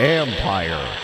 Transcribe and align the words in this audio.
Empire. 0.00 0.98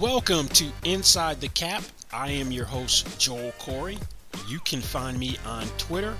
Welcome 0.00 0.48
to 0.48 0.66
Inside 0.84 1.40
the 1.40 1.48
Cap. 1.54 1.84
I 2.12 2.30
am 2.30 2.50
your 2.50 2.64
host, 2.64 3.20
Joel 3.20 3.52
Corry. 3.60 4.00
You 4.48 4.58
can 4.60 4.80
find 4.80 5.16
me 5.18 5.36
on 5.46 5.66
Twitter 5.78 6.16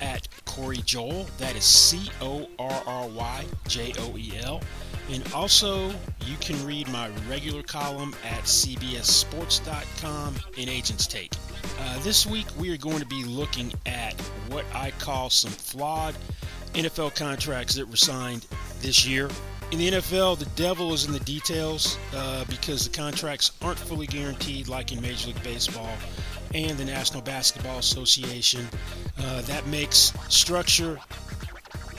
at 0.00 0.26
Corry 0.46 0.82
Joel. 0.84 1.26
That 1.38 1.54
is 1.54 1.64
C 1.64 2.10
O 2.20 2.48
R 2.58 2.82
R 2.86 3.08
Y 3.08 3.44
J 3.68 3.92
O 3.98 4.16
E 4.16 4.32
L. 4.42 4.62
And 5.10 5.22
also, 5.32 5.88
you 6.24 6.36
can 6.40 6.64
read 6.66 6.88
my 6.88 7.10
regular 7.28 7.62
column 7.62 8.14
at 8.24 8.42
CBSSports.com 8.42 10.34
in 10.56 10.68
Agents 10.68 11.06
Take. 11.06 11.32
Uh, 11.78 11.98
this 12.02 12.26
week, 12.26 12.46
we 12.58 12.72
are 12.72 12.76
going 12.76 12.98
to 12.98 13.06
be 13.06 13.22
looking 13.24 13.72
at 13.86 14.20
what 14.48 14.64
I 14.74 14.90
call 14.98 15.30
some 15.30 15.52
flawed 15.52 16.14
NFL 16.74 17.14
contracts 17.14 17.74
that 17.74 17.88
were 17.88 17.96
signed 17.96 18.46
this 18.80 19.06
year. 19.06 19.30
In 19.72 19.78
the 19.78 19.90
NFL, 19.92 20.38
the 20.38 20.46
devil 20.56 20.92
is 20.92 21.06
in 21.06 21.12
the 21.12 21.20
details 21.20 21.98
uh, 22.14 22.44
because 22.48 22.88
the 22.88 22.96
contracts 22.96 23.52
aren't 23.62 23.78
fully 23.78 24.06
guaranteed 24.06 24.68
like 24.68 24.92
in 24.92 25.00
Major 25.00 25.28
League 25.28 25.42
Baseball 25.42 25.90
and 26.54 26.78
the 26.78 26.84
National 26.84 27.20
Basketball 27.20 27.78
Association. 27.78 28.66
Uh, 29.18 29.42
that 29.42 29.66
makes 29.66 30.12
structure 30.28 30.98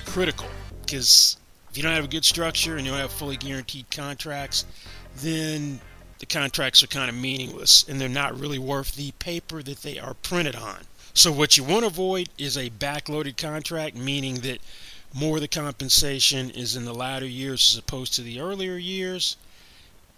critical 0.06 0.48
because 0.82 1.38
if 1.78 1.84
you 1.84 1.88
don't 1.88 1.96
have 1.96 2.06
a 2.06 2.08
good 2.08 2.26
structure 2.26 2.76
and 2.76 2.88
you 2.88 2.92
don't 2.92 3.00
have 3.00 3.12
fully 3.12 3.38
guaranteed 3.38 3.92
contracts, 3.92 4.66
then 5.18 5.80
the 6.18 6.26
contracts 6.26 6.82
are 6.82 6.88
kind 6.88 7.08
of 7.08 7.16
meaningless 7.16 7.88
and 7.88 8.02
they're 8.02 8.10
not 8.10 8.40
really 8.40 8.58
worth 8.58 8.96
the 8.96 9.12
paper 9.20 9.62
that 9.62 9.84
they 9.84 10.00
are 10.00 10.16
printed 10.16 10.56
on. 10.56 10.80
So, 11.14 11.32
what 11.32 11.56
you 11.56 11.64
want 11.64 11.82
to 11.82 11.88
avoid 11.88 12.30
is 12.36 12.58
a 12.58 12.72
backloaded 12.72 13.38
contract, 13.38 13.96
meaning 13.96 14.38
that 14.38 14.58
more 15.14 15.38
of 15.38 15.42
the 15.42 15.48
compensation 15.48 16.50
is 16.50 16.76
in 16.76 16.86
the 16.86 16.96
latter 16.96 17.28
years 17.28 17.72
as 17.72 17.78
opposed 17.78 18.16
to 18.16 18.24
the 18.24 18.40
earlier 18.40 18.78
years. 18.78 19.38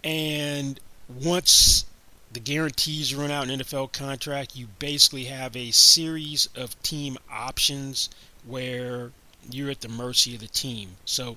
And 0.02 0.80
once 1.22 1.84
the 2.32 2.40
guarantees 2.40 3.14
run 3.14 3.30
out 3.30 3.44
in 3.44 3.50
an 3.50 3.60
NFL 3.60 3.92
contract, 3.92 4.56
you 4.56 4.68
basically 4.78 5.24
have 5.24 5.54
a 5.54 5.72
series 5.72 6.48
of 6.56 6.82
team 6.82 7.18
options 7.30 8.08
where 8.46 9.12
you're 9.50 9.70
at 9.70 9.82
the 9.82 9.88
mercy 9.88 10.34
of 10.34 10.40
the 10.40 10.48
team. 10.48 10.96
So, 11.04 11.36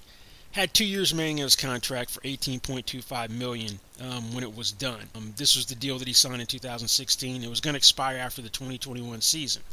had 0.54 0.74
two 0.74 0.86
years 0.86 1.12
remaining 1.12 1.40
in 1.40 1.44
his 1.44 1.56
contract 1.56 2.12
for 2.12 2.22
18.25 2.22 3.30
million 3.32 3.80
um, 4.00 4.34
when 4.34 4.44
it 4.44 4.56
was 4.56 4.72
done. 4.72 5.10
Um, 5.16 5.34
this 5.36 5.56
was 5.56 5.66
the 5.66 5.76
deal 5.76 5.98
that 5.98 6.08
he 6.08 6.14
signed 6.14 6.42
in 6.42 6.48
2016. 6.48 7.44
It 7.44 7.50
was 7.50 7.60
going 7.60 7.74
to 7.74 7.78
expire 7.78 8.18
after 8.18 8.42
the 8.42 8.50
2021 8.50 9.22
season. 9.22 9.64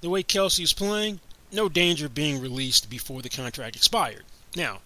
The 0.00 0.10
way 0.10 0.22
Kelce 0.22 0.62
is 0.62 0.72
playing, 0.72 1.20
no 1.52 1.68
danger 1.68 2.06
of 2.06 2.14
being 2.14 2.40
released 2.40 2.90
before 2.90 3.22
the 3.22 3.28
contract 3.28 3.76
expired. 3.76 4.24
Now, 4.56 4.80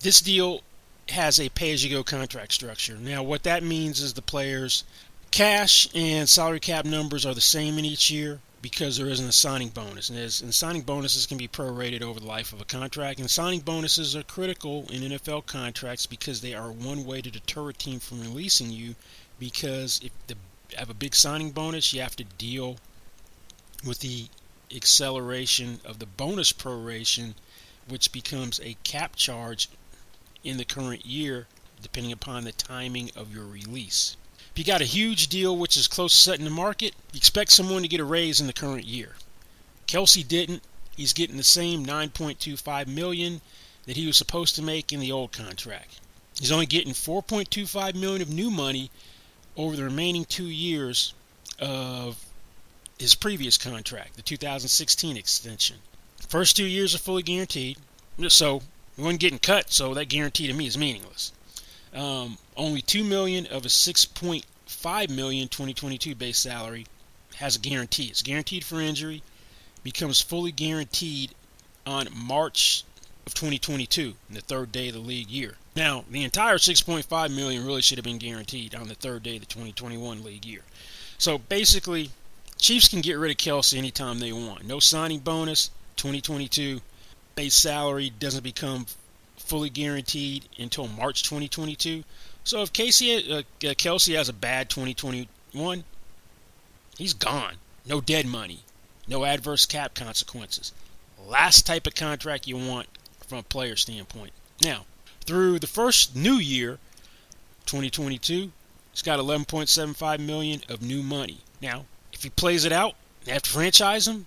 this 0.00 0.20
deal 0.20 0.62
has 1.10 1.38
a 1.38 1.50
pay-as-you-go 1.50 2.02
contract 2.02 2.52
structure. 2.52 2.96
Now, 2.96 3.22
what 3.22 3.42
that 3.44 3.62
means 3.62 4.00
is 4.00 4.14
the 4.14 4.22
players' 4.22 4.82
cash 5.30 5.88
and 5.94 6.28
salary 6.28 6.60
cap 6.60 6.84
numbers 6.84 7.26
are 7.26 7.34
the 7.34 7.40
same 7.40 7.78
in 7.78 7.84
each 7.84 8.10
year 8.10 8.40
because 8.66 8.96
there 8.96 9.06
isn't 9.06 9.28
a 9.28 9.32
signing 9.32 9.68
bonus. 9.68 10.10
And, 10.10 10.18
and 10.18 10.52
signing 10.52 10.82
bonuses 10.82 11.24
can 11.24 11.38
be 11.38 11.46
prorated 11.46 12.02
over 12.02 12.18
the 12.18 12.26
life 12.26 12.52
of 12.52 12.60
a 12.60 12.64
contract. 12.64 13.20
And 13.20 13.30
signing 13.30 13.60
bonuses 13.60 14.16
are 14.16 14.24
critical 14.24 14.88
in 14.90 15.02
NFL 15.02 15.46
contracts 15.46 16.04
because 16.04 16.40
they 16.40 16.52
are 16.52 16.72
one 16.72 17.04
way 17.04 17.22
to 17.22 17.30
deter 17.30 17.68
a 17.68 17.72
team 17.72 18.00
from 18.00 18.22
releasing 18.22 18.72
you. 18.72 18.96
Because 19.38 20.00
if 20.02 20.10
they 20.26 20.34
have 20.76 20.90
a 20.90 20.94
big 20.94 21.14
signing 21.14 21.52
bonus, 21.52 21.92
you 21.92 22.00
have 22.00 22.16
to 22.16 22.24
deal 22.24 22.78
with 23.86 24.00
the 24.00 24.26
acceleration 24.74 25.78
of 25.84 26.00
the 26.00 26.06
bonus 26.06 26.52
proration, 26.52 27.34
which 27.86 28.10
becomes 28.10 28.58
a 28.64 28.76
cap 28.82 29.14
charge 29.14 29.68
in 30.42 30.56
the 30.56 30.64
current 30.64 31.06
year, 31.06 31.46
depending 31.80 32.10
upon 32.10 32.42
the 32.42 32.50
timing 32.50 33.12
of 33.14 33.32
your 33.32 33.44
release. 33.44 34.16
If 34.56 34.60
you 34.60 34.72
got 34.72 34.80
a 34.80 34.86
huge 34.86 35.28
deal 35.28 35.54
which 35.54 35.76
is 35.76 35.86
close 35.86 36.14
to 36.14 36.18
setting 36.18 36.46
the 36.46 36.50
market, 36.50 36.94
you 37.12 37.18
expect 37.18 37.52
someone 37.52 37.82
to 37.82 37.88
get 37.88 38.00
a 38.00 38.04
raise 38.04 38.40
in 38.40 38.46
the 38.46 38.54
current 38.54 38.86
year. 38.86 39.16
Kelce 39.86 40.26
didn't. 40.26 40.62
He's 40.96 41.12
getting 41.12 41.36
the 41.36 41.44
same 41.44 41.84
9.25 41.84 42.86
million 42.86 43.42
that 43.84 43.98
he 43.98 44.06
was 44.06 44.16
supposed 44.16 44.54
to 44.54 44.62
make 44.62 44.94
in 44.94 45.00
the 45.00 45.12
old 45.12 45.30
contract. 45.30 46.00
He's 46.40 46.50
only 46.50 46.64
getting 46.64 46.94
4.25 46.94 47.96
million 47.96 48.22
of 48.22 48.30
new 48.30 48.50
money 48.50 48.90
over 49.58 49.76
the 49.76 49.84
remaining 49.84 50.24
2 50.24 50.46
years 50.46 51.12
of 51.60 52.24
his 52.98 53.14
previous 53.14 53.58
contract, 53.58 54.16
the 54.16 54.22
2016 54.22 55.18
extension. 55.18 55.76
First 56.30 56.56
2 56.56 56.64
years 56.64 56.94
are 56.94 56.98
fully 56.98 57.22
guaranteed. 57.22 57.76
So, 58.28 58.62
he 58.96 59.02
wasn't 59.02 59.20
getting 59.20 59.38
cut, 59.38 59.70
so 59.70 59.92
that 59.92 60.08
guarantee 60.08 60.46
to 60.46 60.54
me 60.54 60.66
is 60.66 60.78
meaningless. 60.78 61.32
Um, 61.96 62.36
only 62.56 62.82
two 62.82 63.02
million 63.02 63.46
of 63.46 63.64
a 63.64 63.68
6.5 63.68 65.10
million 65.10 65.48
2022 65.48 66.14
base 66.14 66.38
salary 66.38 66.86
has 67.36 67.56
a 67.56 67.58
guarantee. 67.58 68.04
It's 68.04 68.22
guaranteed 68.22 68.64
for 68.64 68.80
injury, 68.80 69.22
becomes 69.82 70.20
fully 70.20 70.52
guaranteed 70.52 71.34
on 71.86 72.08
March 72.14 72.84
of 73.26 73.34
2022, 73.34 74.14
the 74.30 74.40
third 74.40 74.72
day 74.72 74.88
of 74.88 74.94
the 74.94 75.00
league 75.00 75.30
year. 75.30 75.56
Now, 75.74 76.04
the 76.10 76.24
entire 76.24 76.56
6.5 76.56 77.34
million 77.34 77.64
really 77.64 77.82
should 77.82 77.98
have 77.98 78.04
been 78.04 78.18
guaranteed 78.18 78.74
on 78.74 78.88
the 78.88 78.94
third 78.94 79.22
day 79.22 79.36
of 79.36 79.40
the 79.40 79.46
2021 79.46 80.22
league 80.22 80.44
year. 80.44 80.62
So 81.18 81.38
basically, 81.38 82.10
Chiefs 82.58 82.88
can 82.88 83.00
get 83.00 83.18
rid 83.18 83.30
of 83.30 83.36
Kelce 83.36 83.76
anytime 83.76 84.18
they 84.18 84.32
want. 84.32 84.66
No 84.66 84.80
signing 84.80 85.20
bonus, 85.20 85.70
2022. 85.96 86.80
Base 87.34 87.54
salary 87.54 88.10
doesn't 88.18 88.44
become 88.44 88.86
fully 89.46 89.70
guaranteed 89.70 90.48
until 90.58 90.88
March 90.88 91.22
2022. 91.22 92.04
So 92.44 92.62
if 92.62 92.72
Casey 92.72 93.32
uh, 93.32 93.38
uh, 93.38 93.42
Kelce 93.60 94.16
has 94.16 94.28
a 94.28 94.32
bad 94.32 94.68
2021, 94.68 95.84
he's 96.98 97.14
gone. 97.14 97.54
No 97.86 98.00
dead 98.00 98.26
money, 98.26 98.60
no 99.08 99.24
adverse 99.24 99.66
cap 99.66 99.94
consequences. 99.94 100.72
Last 101.26 101.66
type 101.66 101.86
of 101.86 101.94
contract 101.94 102.46
you 102.46 102.56
want 102.56 102.88
from 103.26 103.38
a 103.38 103.42
player 103.42 103.76
standpoint. 103.76 104.32
Now, 104.62 104.86
through 105.24 105.58
the 105.58 105.66
first 105.66 106.14
new 106.14 106.34
year, 106.34 106.78
2022, 107.66 108.52
he's 108.92 109.02
got 109.02 109.18
11.75 109.18 110.20
million 110.20 110.62
of 110.68 110.82
new 110.82 111.02
money. 111.02 111.38
Now, 111.60 111.86
if 112.12 112.22
he 112.22 112.30
plays 112.30 112.64
it 112.64 112.72
out, 112.72 112.94
they 113.24 113.32
have 113.32 113.42
to 113.42 113.50
franchise 113.50 114.06
him. 114.06 114.26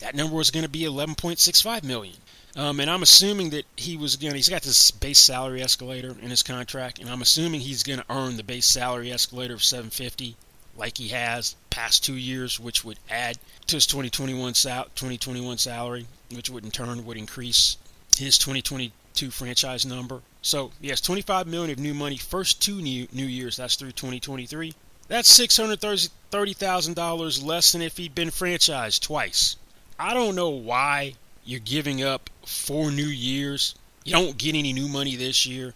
That 0.00 0.16
number 0.16 0.40
is 0.40 0.50
going 0.50 0.64
to 0.64 0.68
be 0.68 0.80
11.65 0.80 1.84
million. 1.84 2.16
Um, 2.54 2.80
and 2.80 2.90
I'm 2.90 3.02
assuming 3.02 3.50
that 3.50 3.64
he 3.76 3.96
was 3.96 4.16
going 4.16 4.32
to, 4.32 4.36
he's 4.36 4.48
got 4.48 4.62
this 4.62 4.90
base 4.90 5.18
salary 5.18 5.62
escalator 5.62 6.14
in 6.20 6.30
his 6.30 6.42
contract, 6.42 6.98
and 6.98 7.08
I'm 7.08 7.22
assuming 7.22 7.60
he's 7.60 7.82
going 7.82 7.98
to 7.98 8.04
earn 8.10 8.36
the 8.36 8.42
base 8.42 8.66
salary 8.66 9.10
escalator 9.10 9.54
of 9.54 9.64
750 9.64 10.36
like 10.76 10.98
he 10.98 11.08
has 11.08 11.56
past 11.70 12.04
two 12.04 12.16
years, 12.16 12.60
which 12.60 12.84
would 12.84 12.98
add 13.10 13.38
to 13.66 13.76
his 13.76 13.86
2021, 13.86 14.54
sal- 14.54 14.84
2021 14.94 15.58
salary, 15.58 16.06
which 16.34 16.50
would 16.50 16.64
in 16.64 16.70
turn 16.70 17.04
would 17.06 17.16
increase 17.16 17.78
his 18.16 18.38
2022 18.38 19.30
franchise 19.30 19.86
number. 19.86 20.20
So 20.42 20.72
he 20.80 20.88
has 20.88 21.00
25 21.00 21.46
million 21.46 21.70
of 21.70 21.78
new 21.78 21.94
money 21.94 22.16
first 22.16 22.60
two 22.60 22.82
new 22.82 23.06
new 23.12 23.26
years. 23.26 23.56
That's 23.56 23.76
through 23.76 23.92
2023. 23.92 24.74
That's 25.08 25.38
$630,000 25.38 27.44
less 27.44 27.72
than 27.72 27.82
if 27.82 27.98
he'd 27.98 28.14
been 28.14 28.30
franchised 28.30 29.00
twice. 29.00 29.56
I 29.98 30.14
don't 30.14 30.34
know 30.34 30.48
why 30.48 31.16
you're 31.44 31.60
giving 31.60 32.02
up 32.02 32.30
four 32.46 32.90
new 32.90 33.06
years. 33.06 33.74
You 34.04 34.12
don't 34.12 34.38
get 34.38 34.54
any 34.54 34.72
new 34.72 34.88
money 34.88 35.16
this 35.16 35.46
year. 35.46 35.74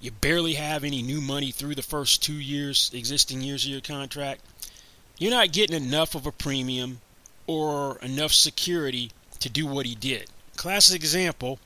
You 0.00 0.10
barely 0.10 0.54
have 0.54 0.84
any 0.84 1.02
new 1.02 1.20
money 1.20 1.50
through 1.52 1.76
the 1.76 1.82
first 1.82 2.22
two 2.22 2.34
years, 2.34 2.90
existing 2.92 3.40
years 3.40 3.64
of 3.64 3.70
your 3.70 3.80
contract. 3.80 4.40
You're 5.18 5.30
not 5.30 5.52
getting 5.52 5.76
enough 5.76 6.14
of 6.14 6.26
a 6.26 6.32
premium 6.32 7.00
or 7.46 7.98
enough 7.98 8.32
security 8.32 9.12
to 9.40 9.48
do 9.48 9.66
what 9.66 9.86
he 9.86 9.94
did. 9.94 10.28
Classic 10.56 10.96
example 10.96 11.58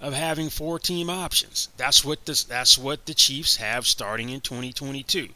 of 0.00 0.14
having 0.14 0.50
four 0.50 0.78
team 0.78 1.08
options. 1.08 1.68
That's 1.76 2.04
what 2.04 2.26
this, 2.26 2.44
that's 2.44 2.76
what 2.76 3.06
the 3.06 3.14
Chiefs 3.14 3.56
have 3.56 3.86
starting 3.86 4.30
in 4.30 4.40
2022. 4.40 5.28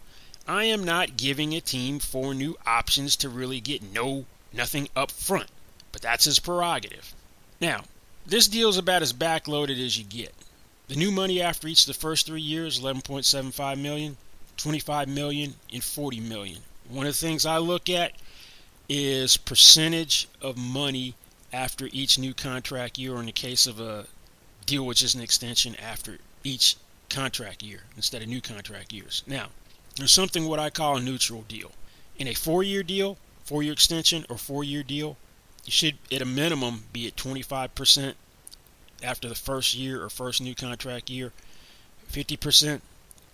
I 0.48 0.64
am 0.64 0.84
not 0.84 1.16
giving 1.16 1.54
a 1.54 1.60
team 1.60 1.98
four 1.98 2.34
new 2.34 2.56
options 2.66 3.16
to 3.16 3.28
really 3.28 3.60
get 3.60 3.82
no 3.82 4.26
nothing 4.52 4.88
up 4.94 5.10
front, 5.10 5.48
but 5.92 6.02
that's 6.02 6.24
his 6.24 6.38
prerogative. 6.38 7.14
Now, 7.60 7.84
this 8.26 8.48
deal 8.48 8.68
is 8.68 8.76
about 8.76 9.02
as 9.02 9.12
backloaded 9.12 9.84
as 9.84 9.98
you 9.98 10.04
get. 10.04 10.34
The 10.88 10.96
new 10.96 11.10
money 11.10 11.40
after 11.40 11.68
each 11.68 11.82
of 11.82 11.88
the 11.88 11.94
first 11.94 12.26
three 12.26 12.40
years, 12.40 12.80
11.75 12.80 13.80
million, 13.80 14.16
25 14.56 15.08
million, 15.08 15.54
and 15.72 15.82
40 15.82 16.20
million. 16.20 16.58
One 16.88 17.06
of 17.06 17.12
the 17.12 17.26
things 17.26 17.44
I 17.44 17.58
look 17.58 17.88
at 17.88 18.12
is 18.88 19.36
percentage 19.36 20.28
of 20.40 20.56
money 20.56 21.14
after 21.52 21.88
each 21.92 22.18
new 22.18 22.34
contract 22.34 22.98
year, 22.98 23.14
or 23.14 23.20
in 23.20 23.26
the 23.26 23.32
case 23.32 23.66
of 23.66 23.80
a 23.80 24.06
deal 24.64 24.86
which 24.86 25.02
is 25.02 25.14
an 25.14 25.20
extension 25.20 25.74
after 25.76 26.18
each 26.44 26.76
contract 27.08 27.62
year 27.62 27.80
instead 27.96 28.22
of 28.22 28.28
new 28.28 28.40
contract 28.40 28.92
years. 28.92 29.22
Now, 29.26 29.48
there's 29.96 30.12
something 30.12 30.46
what 30.46 30.58
I 30.58 30.70
call 30.70 30.96
a 30.96 31.00
neutral 31.00 31.42
deal. 31.42 31.72
In 32.18 32.28
a 32.28 32.34
four-year 32.34 32.82
deal, 32.82 33.16
four-year 33.44 33.72
extension, 33.72 34.26
or 34.28 34.36
four-year 34.36 34.82
deal, 34.82 35.16
you 35.66 35.72
should, 35.72 35.96
at 36.12 36.22
a 36.22 36.24
minimum, 36.24 36.84
be 36.92 37.08
at 37.08 37.16
25% 37.16 38.14
after 39.02 39.28
the 39.28 39.34
first 39.34 39.74
year 39.74 40.02
or 40.02 40.08
first 40.08 40.40
new 40.40 40.54
contract 40.54 41.10
year, 41.10 41.32
50% 42.10 42.80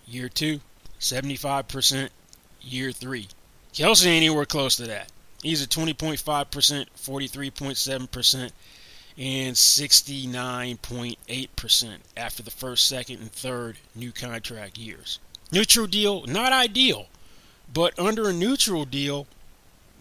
year 0.07 0.27
two, 0.29 0.59
75% 0.99 2.09
year 2.61 2.91
three. 2.91 3.27
Kelce 3.73 4.05
ain't 4.05 4.17
anywhere 4.17 4.45
close 4.45 4.75
to 4.77 4.87
that. 4.87 5.11
He's 5.41 5.61
at 5.61 5.69
20.5%, 5.69 6.19
43.7%, 6.19 8.51
and 9.17 9.55
69.8% 9.55 11.97
after 12.17 12.43
the 12.43 12.51
first, 12.51 12.87
second, 12.87 13.19
and 13.19 13.31
third 13.31 13.77
new 13.93 14.11
contract 14.11 14.77
years. 14.77 15.19
Neutral 15.51 15.87
deal, 15.87 16.25
not 16.25 16.53
ideal, 16.53 17.07
but 17.71 17.97
under 17.99 18.27
a 18.29 18.33
neutral 18.33 18.85
deal, 18.85 19.27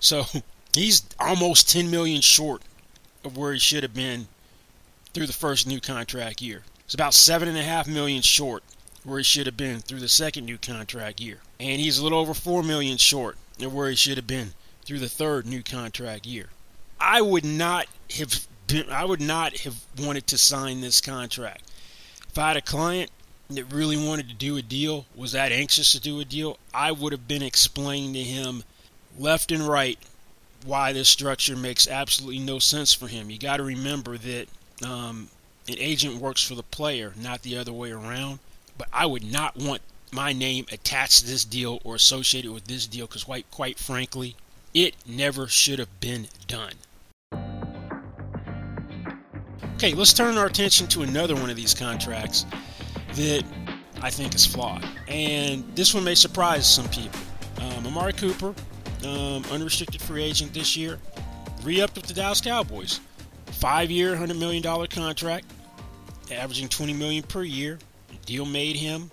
so 0.00 0.24
he's 0.74 1.02
almost 1.20 1.70
10 1.70 1.90
million 1.90 2.20
short 2.20 2.62
of 3.24 3.36
where 3.36 3.52
he 3.52 3.58
should 3.58 3.84
have 3.84 3.94
been 3.94 4.26
through 5.14 5.26
the 5.26 5.32
first 5.32 5.66
new 5.66 5.80
contract 5.80 6.42
year. 6.42 6.62
It's 6.84 6.94
about 6.94 7.14
seven 7.14 7.48
and 7.48 7.56
a 7.56 7.62
half 7.62 7.86
million 7.86 8.22
short 8.22 8.64
where 9.04 9.18
he 9.18 9.24
should 9.24 9.46
have 9.46 9.56
been 9.56 9.80
through 9.80 10.00
the 10.00 10.08
second 10.08 10.46
new 10.46 10.58
contract 10.58 11.20
year. 11.20 11.38
And 11.58 11.80
he's 11.80 11.98
a 11.98 12.02
little 12.02 12.18
over 12.18 12.34
4 12.34 12.62
million 12.62 12.96
short 12.96 13.36
of 13.60 13.74
where 13.74 13.90
he 13.90 13.96
should 13.96 14.16
have 14.16 14.26
been 14.26 14.54
through 14.84 15.00
the 15.00 15.08
third 15.08 15.46
new 15.46 15.62
contract 15.62 16.26
year. 16.26 16.48
I 17.00 17.20
would 17.20 17.44
not 17.44 17.86
have 18.16 18.46
been, 18.66 18.88
I 18.90 19.04
would 19.04 19.20
not 19.20 19.58
have 19.58 19.76
wanted 19.98 20.26
to 20.28 20.38
sign 20.38 20.80
this 20.80 21.00
contract. 21.00 21.62
If 22.28 22.38
I 22.38 22.48
had 22.48 22.56
a 22.56 22.62
client 22.62 23.10
that 23.50 23.72
really 23.72 23.96
wanted 23.96 24.28
to 24.28 24.34
do 24.34 24.56
a 24.56 24.62
deal, 24.62 25.06
was 25.14 25.32
that 25.32 25.52
anxious 25.52 25.92
to 25.92 26.00
do 26.00 26.20
a 26.20 26.24
deal, 26.24 26.58
I 26.72 26.92
would 26.92 27.12
have 27.12 27.28
been 27.28 27.42
explaining 27.42 28.14
to 28.14 28.22
him 28.22 28.64
left 29.18 29.52
and 29.52 29.66
right 29.66 29.98
why 30.64 30.92
this 30.92 31.08
structure 31.08 31.56
makes 31.56 31.88
absolutely 31.88 32.38
no 32.38 32.58
sense 32.58 32.94
for 32.94 33.08
him. 33.08 33.30
You 33.30 33.38
got 33.38 33.56
to 33.56 33.64
remember 33.64 34.16
that 34.16 34.46
um, 34.86 35.28
an 35.68 35.76
agent 35.78 36.16
works 36.16 36.42
for 36.42 36.54
the 36.54 36.62
player, 36.62 37.12
not 37.20 37.42
the 37.42 37.58
other 37.58 37.72
way 37.72 37.90
around 37.90 38.38
but 38.82 38.88
I 38.92 39.06
would 39.06 39.22
not 39.22 39.56
want 39.56 39.80
my 40.10 40.32
name 40.32 40.66
attached 40.72 41.20
to 41.20 41.26
this 41.26 41.44
deal 41.44 41.80
or 41.84 41.94
associated 41.94 42.50
with 42.50 42.64
this 42.64 42.88
deal 42.88 43.06
because, 43.06 43.22
quite, 43.22 43.48
quite 43.52 43.78
frankly, 43.78 44.34
it 44.74 44.96
never 45.06 45.46
should 45.46 45.78
have 45.78 46.00
been 46.00 46.26
done. 46.48 46.72
Okay, 49.76 49.94
let's 49.94 50.12
turn 50.12 50.36
our 50.36 50.46
attention 50.46 50.88
to 50.88 51.02
another 51.02 51.36
one 51.36 51.48
of 51.48 51.54
these 51.54 51.74
contracts 51.74 52.44
that 53.14 53.44
I 54.00 54.10
think 54.10 54.34
is 54.34 54.44
flawed. 54.44 54.84
And 55.06 55.64
this 55.76 55.94
one 55.94 56.02
may 56.02 56.16
surprise 56.16 56.66
some 56.66 56.88
people. 56.88 57.20
Um, 57.58 57.86
Amari 57.86 58.14
Cooper, 58.14 58.52
um, 59.06 59.44
unrestricted 59.52 60.02
free 60.02 60.24
agent 60.24 60.52
this 60.52 60.76
year, 60.76 60.98
re 61.62 61.80
upped 61.80 61.94
with 61.94 62.06
the 62.06 62.14
Dallas 62.14 62.40
Cowboys. 62.40 62.98
Five 63.46 63.92
year, 63.92 64.16
$100 64.16 64.36
million 64.36 64.88
contract, 64.88 65.44
averaging 66.32 66.68
20 66.68 66.94
million 66.94 67.22
per 67.22 67.44
year. 67.44 67.78
Deal 68.24 68.44
made 68.44 68.76
him, 68.76 69.10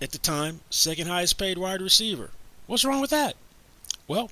at 0.00 0.12
the 0.12 0.18
time, 0.18 0.60
second 0.70 1.06
highest 1.06 1.38
paid 1.38 1.58
wide 1.58 1.80
receiver. 1.80 2.30
What's 2.66 2.84
wrong 2.84 3.00
with 3.00 3.10
that? 3.10 3.36
Well, 4.08 4.30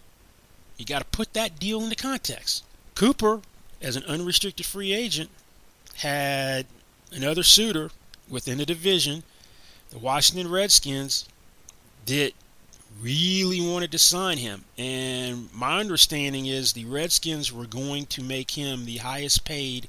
you 0.76 0.84
got 0.84 1.00
to 1.00 1.04
put 1.04 1.32
that 1.34 1.58
deal 1.58 1.82
into 1.82 1.96
context. 1.96 2.64
Cooper, 2.94 3.40
as 3.80 3.96
an 3.96 4.04
unrestricted 4.04 4.66
free 4.66 4.92
agent, 4.92 5.30
had 5.96 6.66
another 7.12 7.42
suitor 7.42 7.90
within 8.28 8.58
the 8.58 8.66
division, 8.66 9.22
the 9.90 9.98
Washington 9.98 10.50
Redskins, 10.50 11.26
that 12.06 12.32
really 13.00 13.60
wanted 13.60 13.92
to 13.92 13.98
sign 13.98 14.38
him. 14.38 14.64
And 14.76 15.52
my 15.54 15.78
understanding 15.78 16.46
is 16.46 16.72
the 16.72 16.84
Redskins 16.84 17.52
were 17.52 17.66
going 17.66 18.06
to 18.06 18.22
make 18.22 18.52
him 18.52 18.84
the 18.84 18.98
highest 18.98 19.44
paid 19.44 19.88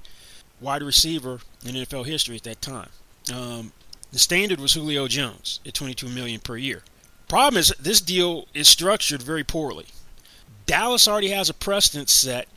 wide 0.59 0.83
receiver 0.83 1.39
in 1.65 1.75
NFL 1.75 2.05
history 2.05 2.35
at 2.35 2.43
that 2.43 2.61
time. 2.61 2.89
Um, 3.33 3.71
the 4.11 4.19
standard 4.19 4.59
was 4.59 4.73
Julio 4.73 5.07
Jones 5.07 5.59
at 5.65 5.73
22 5.73 6.09
million 6.09 6.39
per 6.39 6.57
year. 6.57 6.83
Problem 7.27 7.57
is 7.59 7.73
this 7.79 8.01
deal 8.01 8.47
is 8.53 8.67
structured 8.67 9.21
very 9.21 9.43
poorly. 9.43 9.85
Dallas 10.65 11.07
already 11.07 11.29
has 11.29 11.49
a 11.49 11.53
precedent 11.53 12.09
set 12.09 12.47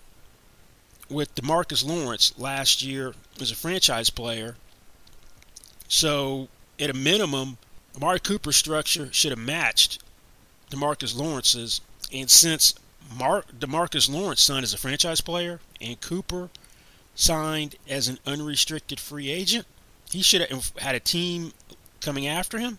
with 1.08 1.34
DeMarcus 1.34 1.86
Lawrence 1.86 2.32
last 2.38 2.82
year 2.82 3.14
as 3.40 3.50
a 3.50 3.56
franchise 3.56 4.10
player. 4.10 4.56
So, 5.86 6.48
at 6.80 6.90
a 6.90 6.94
minimum, 6.94 7.58
Amari 7.94 8.18
Cooper's 8.18 8.56
structure 8.56 9.12
should 9.12 9.30
have 9.30 9.38
matched 9.38 10.02
DeMarcus 10.70 11.16
Lawrence's. 11.16 11.80
And 12.12 12.30
since 12.30 12.74
Mar- 13.16 13.44
DeMarcus 13.56 14.10
Lawrence 14.10 14.42
signed 14.42 14.64
as 14.64 14.74
a 14.74 14.78
franchise 14.78 15.20
player 15.20 15.60
and 15.80 16.00
Cooper 16.00 16.50
signed 17.14 17.76
as 17.88 18.08
an 18.08 18.18
unrestricted 18.26 18.98
free 18.98 19.30
agent, 19.30 19.66
he 20.14 20.22
should 20.22 20.40
have 20.48 20.72
had 20.78 20.94
a 20.94 21.00
team 21.00 21.52
coming 22.00 22.26
after 22.26 22.58
him. 22.58 22.78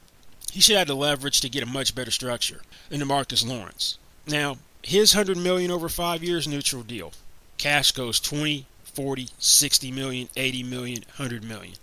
He 0.51 0.61
should 0.61 0.77
have 0.77 0.87
the 0.87 0.95
leverage 0.95 1.41
to 1.41 1.49
get 1.49 1.63
a 1.63 1.67
much 1.67 1.93
better 1.93 2.11
structure 2.11 2.61
than 2.89 3.01
DeMarcus 3.01 3.45
Lawrence. 3.45 3.97
Now, 4.25 4.57
his 4.81 5.13
100 5.13 5.37
million 5.37 5.69
over 5.69 5.89
5 5.89 6.23
years 6.23 6.47
neutral 6.47 6.81
deal. 6.83 7.11
Cash 7.57 7.91
goes 7.91 8.19
20, 8.19 8.65
40, 8.85 9.29
60 9.37 9.91
million, 9.91 10.29
80 10.37 10.63
million, 10.63 11.03
100 11.17 11.43
million. 11.43 11.75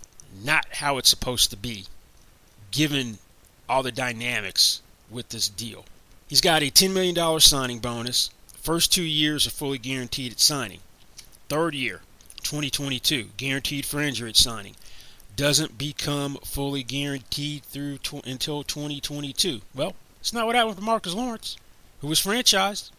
Not 0.43 0.65
how 0.71 0.97
it's 0.97 1.09
supposed 1.09 1.51
to 1.51 1.57
be 1.57 1.85
given 2.71 3.19
all 3.69 3.83
the 3.83 3.91
dynamics 3.91 4.81
with 5.11 5.29
this 5.29 5.47
deal. 5.47 5.85
He's 6.27 6.41
got 6.41 6.63
a 6.63 6.71
$10 6.71 6.93
million 6.93 7.39
signing 7.39 7.77
bonus. 7.77 8.31
First 8.55 8.91
2 8.93 9.03
years 9.03 9.45
are 9.45 9.51
fully 9.51 9.77
guaranteed 9.77 10.31
at 10.31 10.39
signing. 10.39 10.79
Third 11.47 11.75
year, 11.75 12.01
2022, 12.41 13.29
guaranteed 13.37 13.85
for 13.85 14.01
injury 14.01 14.29
at 14.29 14.35
signing. 14.35 14.75
Doesn't 15.35 15.77
become 15.77 16.37
fully 16.43 16.83
guaranteed 16.83 17.63
through 17.63 17.99
until 18.25 18.63
2022. 18.63 19.61
Well, 19.73 19.95
it's 20.19 20.33
not 20.33 20.45
what 20.45 20.55
happened 20.55 20.75
with 20.75 20.85
Marcus 20.85 21.13
Lawrence, 21.13 21.57
who 22.01 22.07
was 22.07 22.21
franchised. 22.21 22.91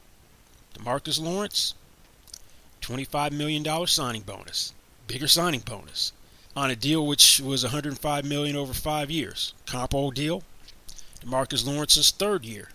Demarcus 0.74 1.20
Lawrence, 1.20 1.74
$25 2.82 3.32
million 3.32 3.86
signing 3.86 4.22
bonus, 4.22 4.74
bigger 5.06 5.28
signing 5.28 5.60
bonus 5.60 6.12
on 6.56 6.70
a 6.70 6.76
deal 6.76 7.06
which 7.06 7.40
was 7.40 7.62
105 7.62 8.24
million 8.24 8.56
over 8.56 8.74
five 8.74 9.10
years. 9.10 9.54
Compo 9.66 10.10
deal. 10.10 10.42
Demarcus 11.20 11.66
Lawrence's 11.66 12.10
third 12.10 12.44
year 12.44 12.68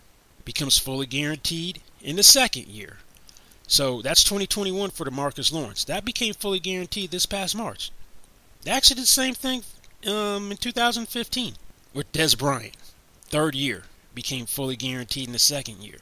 becomes 0.45 0.77
fully 0.77 1.05
guaranteed 1.05 1.81
in 2.01 2.15
the 2.15 2.23
second 2.23 2.67
year. 2.67 2.97
So 3.67 4.01
that's 4.01 4.23
2021 4.23 4.89
for 4.89 5.05
Demarcus 5.05 5.51
Lawrence. 5.51 5.83
That 5.83 6.03
became 6.03 6.33
fully 6.33 6.59
guaranteed 6.59 7.11
this 7.11 7.25
past 7.25 7.55
March. 7.55 7.91
They 8.63 8.71
actually 8.71 8.95
did 8.95 9.03
the 9.03 9.07
same 9.07 9.33
thing 9.33 9.63
um, 10.05 10.51
in 10.51 10.57
2015 10.57 11.53
with 11.93 12.11
Dez 12.11 12.37
Bryant. 12.37 12.75
Third 13.23 13.55
year 13.55 13.83
became 14.13 14.45
fully 14.45 14.75
guaranteed 14.75 15.27
in 15.27 15.33
the 15.33 15.39
second 15.39 15.81
year. 15.81 15.97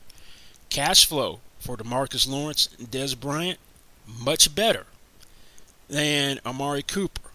Cash 0.70 1.06
flow 1.06 1.40
for 1.60 1.78
Demarcus 1.78 2.28
Lawrence 2.28 2.70
and 2.80 2.90
Dez 2.90 3.20
Bryant 3.20 3.60
much 4.08 4.54
better 4.56 4.86
than 5.88 6.40
Amari 6.46 6.82
Cooper. 6.82 7.30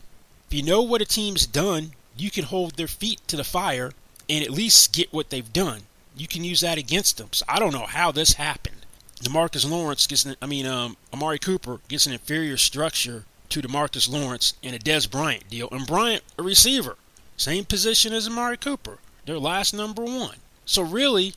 If 0.49 0.55
you 0.55 0.63
know 0.63 0.83
what 0.83 1.03
a 1.03 1.07
team's 1.07 1.47
done, 1.47 1.93
you 2.17 2.31
can 2.31 2.45
hold 2.45 2.75
their 2.75 2.89
feet 2.89 3.21
to 3.29 3.37
the 3.37 3.45
fire 3.45 3.93
and 4.29 4.45
at 4.45 4.51
least 4.51 4.93
get 4.93 5.13
what 5.13 5.31
they've 5.31 5.53
done. 5.53 5.83
You 6.17 6.27
can 6.27 6.45
use 6.45 6.61
that 6.61 6.79
against 6.79 7.19
them. 7.19 7.29
So 7.33 7.45
I 7.49 7.59
don't 7.59 7.73
know 7.73 7.87
how 7.87 8.13
this 8.13 8.35
happened. 8.35 8.87
Demarcus 9.23 9.69
Lawrence 9.69 10.07
gets, 10.07 10.25
an, 10.25 10.37
I 10.43 10.47
mean, 10.47 10.67
um, 10.67 10.97
Amari 11.13 11.39
Cooper 11.39 11.81
gets 11.89 12.07
an 12.07 12.13
inferior 12.13 12.57
structure 12.57 13.25
to 13.53 13.61
Demarcus 13.61 14.11
Lawrence 14.11 14.55
in 14.63 14.73
a 14.73 14.79
Dez 14.79 15.11
Bryant 15.11 15.51
deal, 15.51 15.69
and 15.71 15.87
Bryant 15.87 16.23
a 16.39 16.43
receiver, 16.43 16.97
same 17.37 17.67
position 17.67 18.15
as 18.15 18.27
Amari 18.27 18.57
Cooper, 18.57 18.99
their 19.27 19.39
last 19.39 19.75
number 19.75 20.03
one. 20.03 20.37
So 20.65 20.81
really, 20.81 21.35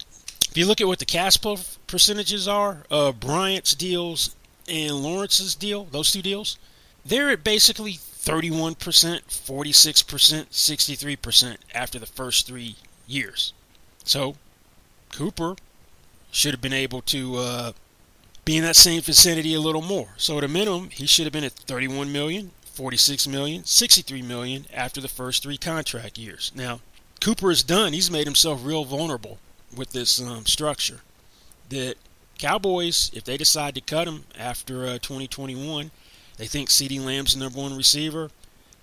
if 0.49 0.55
you 0.55 0.65
look 0.65 0.79
at 0.79 0.87
what 0.87 0.99
the 0.99 1.05
cash 1.05 1.37
percentages 1.87 2.47
are 2.47 2.85
of 2.89 3.19
Bryant's 3.19 3.75
deals 3.75 4.33
and 4.65 4.95
Lawrence's 4.95 5.55
deal, 5.55 5.85
those 5.91 6.11
two 6.11 6.21
deals, 6.21 6.57
they're 7.05 7.31
at 7.31 7.43
basically 7.43 7.93
31%, 7.93 8.75
46%, 8.77 10.45
63% 10.49 11.57
after 11.73 11.99
the 11.99 12.05
first 12.05 12.47
three 12.47 12.77
years. 13.07 13.51
So 14.05 14.37
Cooper 15.11 15.57
should 16.31 16.53
have 16.53 16.61
been 16.61 16.71
able 16.71 17.01
to 17.01 17.35
uh, 17.35 17.71
be 18.45 18.57
in 18.57 18.63
that 18.63 18.75
same 18.75 19.01
vicinity 19.01 19.55
a 19.55 19.59
little 19.59 19.81
more. 19.81 20.09
So 20.17 20.37
at 20.37 20.43
a 20.43 20.47
minimum, 20.47 20.91
he 20.91 21.07
should 21.07 21.25
have 21.25 21.33
been 21.33 21.43
at 21.43 21.53
31 21.53 22.11
million, 22.11 22.51
46 22.65 23.27
million, 23.27 23.65
63 23.65 24.21
million 24.21 24.65
after 24.71 25.01
the 25.01 25.07
first 25.07 25.41
three 25.43 25.57
contract 25.57 26.17
years. 26.17 26.51
Now, 26.55 26.79
Cooper 27.19 27.49
is 27.49 27.63
done. 27.63 27.93
He's 27.93 28.11
made 28.11 28.27
himself 28.27 28.61
real 28.63 28.85
vulnerable 28.85 29.39
with 29.75 29.91
this 29.91 30.21
um, 30.21 30.45
structure. 30.45 31.01
That 31.69 31.95
Cowboys, 32.37 33.09
if 33.13 33.23
they 33.23 33.37
decide 33.37 33.73
to 33.75 33.81
cut 33.81 34.07
him 34.07 34.25
after 34.37 34.85
uh, 34.85 34.99
2021, 34.99 35.89
they 36.37 36.45
think 36.45 36.69
CeeDee 36.69 37.03
Lamb's 37.03 37.33
the 37.33 37.39
number 37.39 37.59
one 37.59 37.75
receiver. 37.75 38.29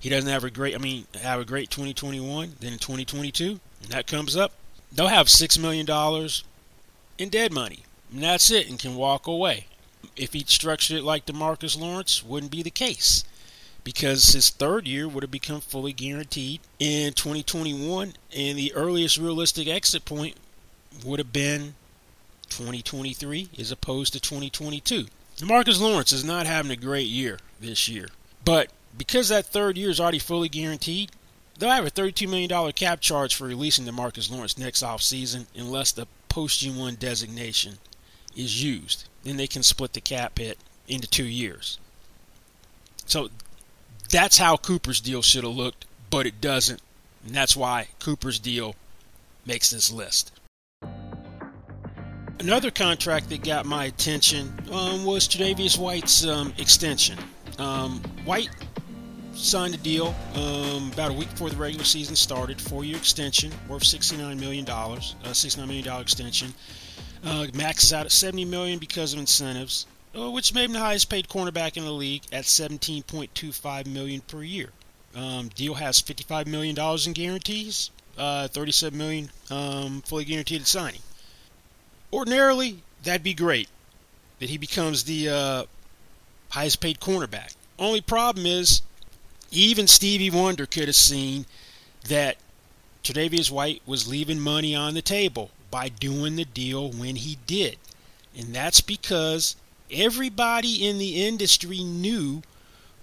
He 0.01 0.09
doesn't 0.09 0.29
have 0.29 0.43
a 0.43 0.51
great, 0.51 0.75
I 0.75 0.79
mean, 0.79 1.07
have 1.21 1.39
a 1.39 1.45
great 1.45 1.71
2021. 1.71 2.57
Then 2.59 2.73
in 2.73 2.79
2022, 2.79 3.61
and 3.83 3.91
that 3.91 4.09
comes 4.09 4.37
up, 4.37 4.53
they'll 4.91 5.07
have 5.07 5.29
six 5.29 5.57
million 5.57 5.87
dollars 5.87 6.43
in 7.19 7.29
dead 7.29 7.53
money. 7.53 7.85
And 8.13 8.23
that's 8.23 8.51
it, 8.51 8.69
and 8.69 8.79
can 8.79 8.95
walk 8.95 9.27
away. 9.27 9.67
If 10.17 10.35
he'd 10.35 10.51
structured 10.51 10.99
it 10.99 11.05
like 11.05 11.25
Demarcus 11.25 11.79
Lawrence, 11.79 12.23
wouldn't 12.23 12.53
be 12.53 12.63
the 12.63 12.71
case. 12.71 13.25
Because 13.85 14.29
his 14.29 14.51
third 14.51 14.87
year 14.87 15.09
would 15.09 15.25
have 15.25 15.31
become 15.31 15.61
fully 15.61 15.93
guaranteed 15.93 16.61
in 16.79 17.15
2021, 17.15 18.13
and 18.37 18.59
the 18.59 18.73
earliest 18.75 19.17
realistic 19.17 19.67
exit 19.67 20.05
point 20.05 20.37
would 21.05 21.19
have 21.19 21.33
been 21.33 21.75
2023 22.51 23.49
as 23.59 23.73
opposed 23.73 24.13
to 24.13 24.21
2022. 24.21 25.07
Demarcus 25.39 25.81
Lawrence 25.81 26.13
is 26.13 26.25
not 26.25 26.47
having 26.47 26.71
a 26.71 26.77
great 26.77 27.09
year 27.09 27.39
this 27.61 27.89
year. 27.89 28.09
But 28.45 28.71
because 28.97 29.31
that 29.31 29.47
third 29.47 29.79
year 29.79 29.89
is 29.89 29.99
already 29.99 30.19
fully 30.19 30.51
guaranteed, 30.51 31.11
they'll 31.59 31.71
have 31.71 31.87
a 31.87 31.91
$32 31.91 32.29
million 32.29 32.73
cap 32.73 33.01
charge 33.01 33.35
for 33.35 33.47
releasing 33.47 33.87
Demarcus 33.87 34.31
Lawrence 34.31 34.59
next 34.59 34.83
offseason 34.83 35.47
unless 35.57 35.93
the 35.93 36.07
post 36.29 36.61
June 36.61 36.77
1 36.77 36.97
designation 36.97 37.79
is 38.37 38.63
used. 38.63 39.09
Then 39.25 39.37
they 39.37 39.47
can 39.47 39.63
split 39.63 39.93
the 39.93 40.01
cap 40.01 40.39
hit 40.39 40.59
into 40.89 41.07
two 41.07 41.25
years. 41.25 41.79
So 43.07 43.29
that's 44.11 44.39
how 44.39 44.57
Cooper's 44.57 45.01
deal 45.01 45.23
should 45.23 45.45
have 45.45 45.55
looked, 45.55 45.87
but 46.11 46.27
it 46.27 46.41
doesn't. 46.41 46.81
And 47.25 47.35
that's 47.35 47.57
why 47.57 47.89
Cooper's 47.99 48.39
deal 48.39 48.75
makes 49.47 49.71
this 49.71 49.93
list. 49.93 50.33
Another 52.41 52.71
contract 52.71 53.29
that 53.31 53.45
got 53.45 53.67
my 53.67 53.85
attention 53.85 54.53
um, 54.73 55.05
was 55.05 55.29
Tre'Davious 55.29 55.79
White's 55.79 56.27
um, 56.27 56.53
extension. 56.59 57.19
Um, 57.59 58.01
White 58.25 58.51
signed 59.35 59.75
a 59.75 59.79
deal 59.79 60.15
um, 60.35 60.91
about 60.93 61.11
a 61.11 61.15
week 61.15 61.31
before 61.31 61.51
the 61.51 61.57
regular 61.57 61.85
season 61.85 62.17
started, 62.17 62.61
four-year 62.61 62.97
extension 62.97 63.53
worth 63.69 63.83
$69 63.83 64.39
million, 64.39 64.65
a 64.67 64.69
$69 64.69 65.67
million 65.67 66.01
extension. 66.01 66.53
Uh, 67.25 67.47
maxes 67.55 67.93
out 67.93 68.05
at 68.05 68.13
70 68.13 68.45
million 68.47 68.79
because 68.79 69.13
of 69.13 69.21
incentives, 69.21 69.87
uh, 70.19 70.31
which 70.31 70.53
made 70.53 70.65
him 70.65 70.73
the 70.73 70.81
highest-paid 70.81 71.29
cornerback 71.29 71.77
in 71.77 71.85
the 71.85 71.93
league 71.93 72.23
at 72.33 72.45
17.25 72.45 73.87
million 73.87 74.21
per 74.23 74.43
year. 74.43 74.71
Um, 75.15 75.49
deal 75.55 75.75
has 75.75 76.03
$55 76.03 76.47
million 76.47 76.77
in 77.07 77.13
guarantees, 77.13 77.91
uh, 78.19 78.49
37 78.49 78.99
million 78.99 79.31
um, 79.51 80.03
fully 80.03 80.25
guaranteed 80.25 80.63
at 80.63 80.67
signing. 80.67 81.01
Ordinarily, 82.13 82.83
that'd 83.05 83.23
be 83.23 83.35
great 83.35 83.69
that 84.41 84.51
he 84.51 84.59
becomes 84.59 85.05
the 85.05 85.29
uh, 85.29 85.65
highest-paid 86.51 86.99
cornerback. 86.99 87.55
Only 87.79 88.01
problem 88.01 88.47
is 88.47 88.83
even 89.53 89.87
Stevie 89.87 90.31
Wonder 90.31 90.67
could 90.67 90.89
have 90.89 90.97
seen 90.97 91.47
that 92.09 92.37
Tre'Davious 93.05 93.51
White 93.51 93.83
was 93.87 94.09
leaving 94.09 94.41
money 94.41 94.75
on 94.75 94.95
the 94.95 95.03
table 95.03 95.51
by 95.73 95.89
doing 95.89 96.37
the 96.37 96.45
deal 96.45 96.93
when 96.93 97.17
he 97.17 97.39
did. 97.47 97.79
And 98.37 98.55
that's 98.55 98.81
because 98.81 99.57
everybody 99.91 100.87
in 100.87 100.99
the 100.99 101.27
industry 101.27 101.83
knew 101.83 102.43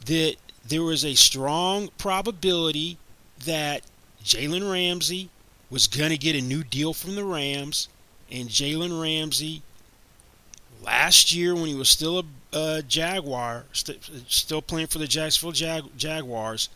that 0.05 0.35
there 0.65 0.83
was 0.83 1.03
a 1.03 1.15
strong 1.15 1.89
probability 1.97 2.97
that 3.45 3.81
Jalen 4.23 4.71
Ramsey 4.71 5.29
was 5.69 5.87
going 5.87 6.11
to 6.11 6.17
get 6.17 6.35
a 6.35 6.41
new 6.41 6.63
deal 6.63 6.93
from 6.93 7.15
the 7.15 7.25
Rams. 7.25 7.89
And 8.31 8.49
Jalen 8.49 9.01
Ramsey, 9.01 9.63
last 10.81 11.33
year 11.33 11.55
when 11.55 11.65
he 11.65 11.75
was 11.75 11.89
still 11.89 12.19
a 12.19 12.23
uh, 12.51 12.81
Jaguar, 12.81 13.65
st- 13.73 14.03
still 14.27 14.61
playing 14.61 14.87
for 14.87 14.99
the 14.99 15.07
Jacksonville 15.07 15.51
Jag- 15.51 15.97
Jaguars, 15.97 16.69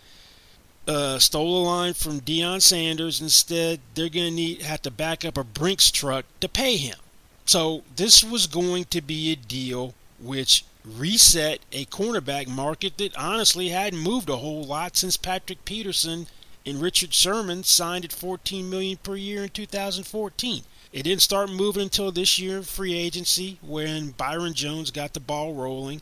uh, 0.88 1.20
stole 1.20 1.64
a 1.64 1.66
line 1.66 1.94
from 1.94 2.22
Deion 2.22 2.62
Sanders. 2.62 3.22
Instead, 3.22 3.80
they're 3.96 4.10
going 4.10 4.28
to 4.28 4.32
need 4.32 4.62
have 4.62 4.82
to 4.84 4.92
back 4.92 5.24
up 5.24 5.38
a 5.38 5.44
Brinks 5.44 5.92
truck 5.92 6.26
to 6.42 6.50
pay 6.50 6.78
him. 6.78 6.98
So 7.46 7.84
this 7.96 8.24
was 8.24 8.48
going 8.48 8.86
to 8.86 9.02
be 9.02 9.32
a 9.32 9.36
deal 9.36 9.94
which 10.20 10.64
reset 10.86 11.60
a 11.72 11.86
cornerback 11.86 12.48
market 12.48 12.98
that 12.98 13.16
honestly 13.18 13.70
hadn't 13.70 14.00
moved 14.00 14.30
a 14.30 14.38
whole 14.38 14.64
lot 14.64 14.98
since 14.98 15.18
Patrick 15.18 15.64
Peterson 15.66 16.28
and 16.66 16.82
Richard 16.82 17.14
Sherman 17.14 17.64
signed 17.64 18.06
at 18.06 18.14
14 18.14 18.70
million 18.70 18.98
per 18.98 19.16
year 19.16 19.44
in 19.44 19.50
2014. 19.50 20.64
It 20.92 21.04
didn't 21.04 21.22
start 21.22 21.50
moving 21.50 21.84
until 21.84 22.12
this 22.12 22.38
year 22.38 22.58
in 22.58 22.64
free 22.64 22.94
agency 22.94 23.58
when 23.62 24.12
Byron 24.12 24.54
Jones 24.54 24.92
got 24.92 25.14
the 25.14 25.20
ball 25.20 25.54
rolling. 25.54 26.02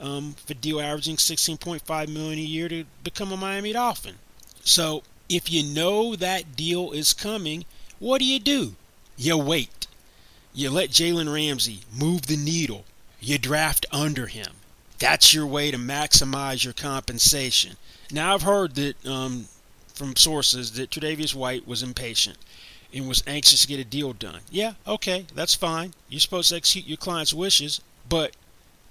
Um, 0.00 0.36
for 0.46 0.54
deal 0.54 0.80
averaging 0.80 1.16
16.5 1.16 2.08
million 2.08 2.38
a 2.38 2.42
year 2.42 2.68
to 2.68 2.84
become 3.02 3.32
a 3.32 3.36
Miami 3.36 3.72
Dolphin. 3.72 4.14
So 4.62 5.02
if 5.28 5.50
you 5.50 5.62
know 5.62 6.14
that 6.14 6.54
deal 6.54 6.92
is 6.92 7.12
coming, 7.12 7.64
what 7.98 8.18
do 8.18 8.24
you 8.24 8.38
do? 8.38 8.76
You 9.16 9.36
wait. 9.36 9.88
You 10.54 10.70
let 10.70 10.90
Jalen 10.90 11.32
Ramsey 11.32 11.80
move 11.92 12.26
the 12.26 12.36
needle. 12.36 12.84
You 13.20 13.38
draft 13.38 13.86
under 13.90 14.26
him. 14.26 14.52
That's 14.98 15.32
your 15.32 15.46
way 15.46 15.70
to 15.70 15.76
maximize 15.76 16.64
your 16.64 16.72
compensation. 16.72 17.76
Now 18.10 18.34
I've 18.34 18.42
heard 18.42 18.74
that 18.76 19.06
um, 19.06 19.46
from 19.94 20.16
sources 20.16 20.72
that 20.72 20.90
Tre'Davious 20.90 21.34
White 21.34 21.66
was 21.66 21.82
impatient 21.82 22.38
and 22.92 23.08
was 23.08 23.22
anxious 23.26 23.62
to 23.62 23.68
get 23.68 23.80
a 23.80 23.84
deal 23.84 24.12
done. 24.12 24.40
Yeah, 24.50 24.72
okay, 24.86 25.26
that's 25.34 25.54
fine. 25.54 25.94
You're 26.08 26.20
supposed 26.20 26.48
to 26.50 26.56
execute 26.56 26.86
your 26.86 26.96
client's 26.96 27.34
wishes, 27.34 27.80
but 28.08 28.32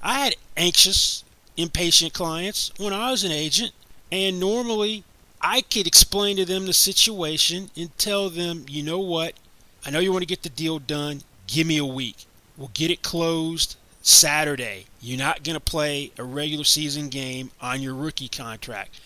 I 0.02 0.20
had 0.20 0.36
anxious, 0.56 1.24
impatient 1.56 2.14
clients 2.14 2.72
when 2.78 2.94
I 2.94 3.12
was 3.12 3.24
an 3.24 3.32
agent, 3.32 3.74
and 4.12 4.40
normally 4.40 5.04
I 5.42 5.62
could 5.62 5.88
explain 5.88 6.38
to 6.38 6.46
them 6.46 6.66
the 6.66 6.74
situation 6.74 7.70
and 7.76 7.96
tell 7.98 8.30
them, 8.30 8.66
you 8.68 8.84
know 8.84 9.00
what, 9.00 9.34
I 9.86 9.90
know 9.90 10.00
you 10.00 10.12
want 10.12 10.24
to 10.24 10.28
get 10.28 10.44
the 10.44 10.50
deal 10.50 10.80
done. 10.80 11.22
Give 11.48 11.66
me 11.66 11.78
a 11.78 11.86
week. 11.86 12.26
We'll 12.58 12.72
get 12.74 12.92
it 12.92 13.02
closed 13.02 13.78
Saturday. 14.02 14.88
You're 15.00 15.18
not 15.18 15.44
going 15.44 15.56
to 15.56 15.62
play 15.62 16.12
a 16.18 16.24
regular 16.24 16.64
season 16.64 17.10
game 17.10 17.52
on 17.62 17.82
your 17.82 17.94
rookie 17.94 18.28
contract. 18.28 19.00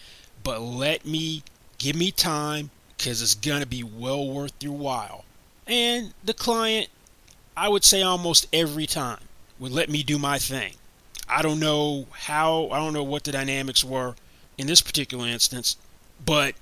But 0.43 0.61
let 0.61 1.05
me, 1.05 1.43
give 1.77 1.95
me 1.95 2.11
time 2.11 2.71
because 2.97 3.21
it's 3.21 3.35
going 3.35 3.61
to 3.61 3.67
be 3.67 3.83
well 3.83 4.27
worth 4.27 4.53
your 4.61 4.73
while. 4.73 5.25
And 5.67 6.13
the 6.23 6.33
client, 6.33 6.87
I 7.55 7.69
would 7.69 7.83
say 7.83 8.01
almost 8.01 8.47
every 8.51 8.87
time, 8.87 9.19
would 9.59 9.71
let 9.71 9.89
me 9.89 10.01
do 10.01 10.17
my 10.17 10.39
thing. 10.39 10.73
I 11.31 11.41
don't 11.41 11.59
know 11.59 12.07
how, 12.11 12.69
I 12.71 12.79
don't 12.79 12.93
know 12.93 13.03
what 13.03 13.23
the 13.23 13.31
dynamics 13.31 13.83
were 13.83 14.15
in 14.57 14.67
this 14.67 14.81
particular 14.81 15.27
instance, 15.27 15.77
but 16.23 16.55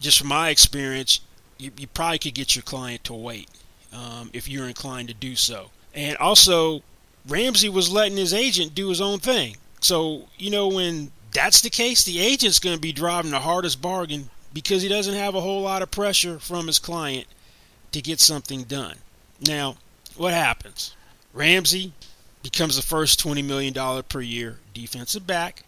just 0.00 0.18
from 0.18 0.28
my 0.28 0.50
experience, 0.50 1.20
you, 1.58 1.70
you 1.78 1.86
probably 1.86 2.18
could 2.18 2.34
get 2.34 2.54
your 2.54 2.62
client 2.62 3.02
to 3.04 3.14
wait 3.14 3.48
um, 3.92 4.30
if 4.32 4.48
you're 4.48 4.68
inclined 4.68 5.08
to 5.08 5.14
do 5.14 5.36
so. 5.36 5.70
And 5.94 6.16
also, 6.18 6.82
Ramsey 7.26 7.68
was 7.68 7.90
letting 7.90 8.16
his 8.16 8.34
agent 8.34 8.74
do 8.74 8.88
his 8.90 9.00
own 9.00 9.18
thing. 9.18 9.56
So, 9.80 10.28
you 10.38 10.50
know, 10.50 10.68
when 10.68 11.12
that's 11.32 11.62
the 11.62 11.70
case, 11.70 12.04
the 12.04 12.20
agent's 12.20 12.58
going 12.58 12.76
to 12.76 12.80
be 12.80 12.92
driving 12.92 13.30
the 13.30 13.40
hardest 13.40 13.80
bargain 13.80 14.28
because 14.52 14.82
he 14.82 14.88
doesn't 14.88 15.14
have 15.14 15.34
a 15.34 15.40
whole 15.40 15.62
lot 15.62 15.82
of 15.82 15.90
pressure 15.90 16.38
from 16.38 16.66
his 16.66 16.78
client 16.78 17.26
to 17.92 18.02
get 18.02 18.20
something 18.20 18.64
done. 18.64 18.96
Now, 19.46 19.76
what 20.16 20.34
happens? 20.34 20.94
Ramsey 21.32 21.92
becomes 22.42 22.76
the 22.76 22.82
first 22.82 23.22
$20 23.24 23.44
million 23.44 24.02
per 24.04 24.20
year 24.20 24.58
defensive 24.72 25.26
back 25.26 25.64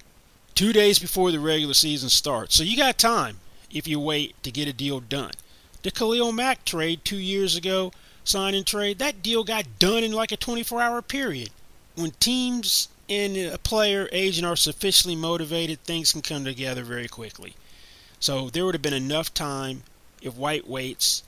two 0.54 0.72
days 0.72 0.98
before 0.98 1.30
the 1.30 1.40
regular 1.40 1.74
season 1.74 2.08
starts. 2.08 2.54
So 2.54 2.62
you 2.62 2.76
got 2.76 2.98
time 2.98 3.38
if 3.70 3.88
you 3.88 3.98
wait 3.98 4.40
to 4.42 4.50
get 4.50 4.68
a 4.68 4.72
deal 4.72 5.00
done. 5.00 5.32
The 5.82 5.90
Khalil 5.90 6.32
Mack 6.32 6.64
trade 6.64 7.04
two 7.04 7.16
years 7.16 7.56
ago 7.56 7.92
sign 8.24 8.54
and 8.54 8.66
trade, 8.66 8.98
that 8.98 9.22
deal 9.22 9.44
got 9.44 9.78
done 9.78 10.04
in 10.04 10.12
like 10.12 10.32
a 10.32 10.36
24 10.36 10.80
hour 10.80 11.02
period. 11.02 11.50
When 11.94 12.12
teams 12.12 12.88
and 13.08 13.36
a 13.36 13.58
player 13.58 14.08
agent 14.12 14.46
are 14.46 14.56
sufficiently 14.56 15.16
motivated, 15.16 15.82
things 15.82 16.12
can 16.12 16.22
come 16.22 16.44
together 16.44 16.82
very 16.84 17.08
quickly. 17.08 17.54
So 18.20 18.48
there 18.48 18.64
would 18.64 18.74
have 18.74 18.82
been 18.82 18.92
enough 18.92 19.34
time 19.34 19.82
if 20.22 20.36
White 20.36 20.68
waits 20.68 21.22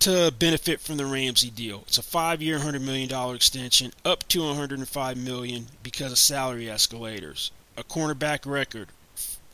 to 0.00 0.32
benefit 0.38 0.80
from 0.80 0.96
the 0.96 1.06
Ramsey 1.06 1.50
deal. 1.50 1.84
It's 1.86 1.98
a 1.98 2.02
five-year, 2.02 2.58
$100 2.58 2.82
million 2.82 3.34
extension, 3.34 3.92
up 4.04 4.26
to 4.28 4.40
105 4.40 5.16
million 5.16 5.66
because 5.82 6.12
of 6.12 6.18
salary 6.18 6.68
escalators. 6.68 7.52
A 7.76 7.84
cornerback 7.84 8.50
record, 8.50 8.88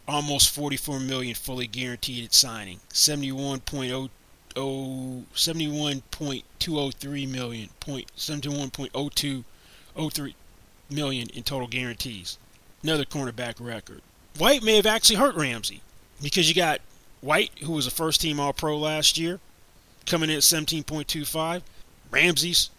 almost 0.09 0.55
44 0.55 1.01
million 1.01 1.35
fully 1.35 1.67
guaranteed 1.67 2.25
at 2.25 2.33
signing. 2.33 2.81
71.0 2.91 4.09
oh, 4.57 5.25
71.203 5.35 7.31
million, 7.31 7.69
point 7.81 8.11
71.0203 8.17 10.35
million 10.91 11.29
in 11.31 11.43
total 11.43 11.69
guarantees. 11.69 12.39
Another 12.83 13.05
cornerback 13.05 13.57
record. 13.61 14.01
White 14.39 14.63
may 14.63 14.77
have 14.77 14.87
actually 14.87 15.17
hurt 15.17 15.35
Ramsey 15.35 15.83
because 16.23 16.49
you 16.49 16.55
got 16.55 16.81
White, 17.21 17.51
who 17.63 17.73
was 17.73 17.87
a 17.87 17.91
first 17.91 18.21
team 18.21 18.39
All 18.39 18.53
Pro 18.53 18.79
last 18.79 19.19
year, 19.19 19.41
coming 20.07 20.31
in 20.31 20.37
at 20.37 20.43
17.25. 20.43 21.63
Ramsey's 22.11 22.71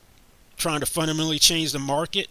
trying 0.58 0.80
to 0.80 0.86
fundamentally 0.86 1.40
change 1.40 1.72
the 1.72 1.80
market. 1.80 2.28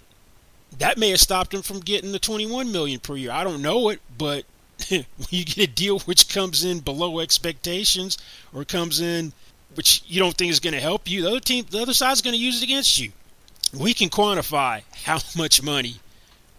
That 0.78 0.98
may 0.98 1.10
have 1.10 1.20
stopped 1.20 1.54
him 1.54 1.62
from 1.62 1.80
getting 1.80 2.12
the 2.12 2.18
21 2.18 2.72
million 2.72 3.00
per 3.00 3.16
year. 3.16 3.30
I 3.30 3.44
don't 3.44 3.62
know 3.62 3.88
it, 3.90 4.00
but 4.18 4.44
when 4.88 5.04
you 5.30 5.44
get 5.44 5.58
a 5.58 5.66
deal 5.66 6.00
which 6.00 6.28
comes 6.28 6.64
in 6.64 6.80
below 6.80 7.20
expectations 7.20 8.18
or 8.52 8.64
comes 8.64 9.00
in 9.00 9.32
which 9.74 10.02
you 10.06 10.18
don't 10.18 10.36
think 10.36 10.50
is 10.50 10.60
going 10.60 10.74
to 10.74 10.80
help 10.80 11.08
you, 11.08 11.22
the 11.22 11.28
other 11.28 11.40
team, 11.40 11.64
the 11.70 11.82
other 11.82 11.94
side's 11.94 12.22
going 12.22 12.34
to 12.34 12.40
use 12.40 12.62
it 12.62 12.64
against 12.64 12.98
you. 12.98 13.12
We 13.78 13.94
can 13.94 14.08
quantify 14.08 14.82
how 15.04 15.18
much 15.36 15.62
money 15.62 15.96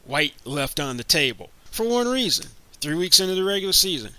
White 0.06 0.34
left 0.46 0.79
on 0.79 0.98
the 0.98 1.03
table 1.03 1.50
for 1.65 1.88
one 1.88 2.08
reason. 2.08 2.48
Three 2.79 2.96
weeks 2.96 3.20
into 3.20 3.36
the 3.36 3.44
regular 3.44 3.74
season, 3.74 4.13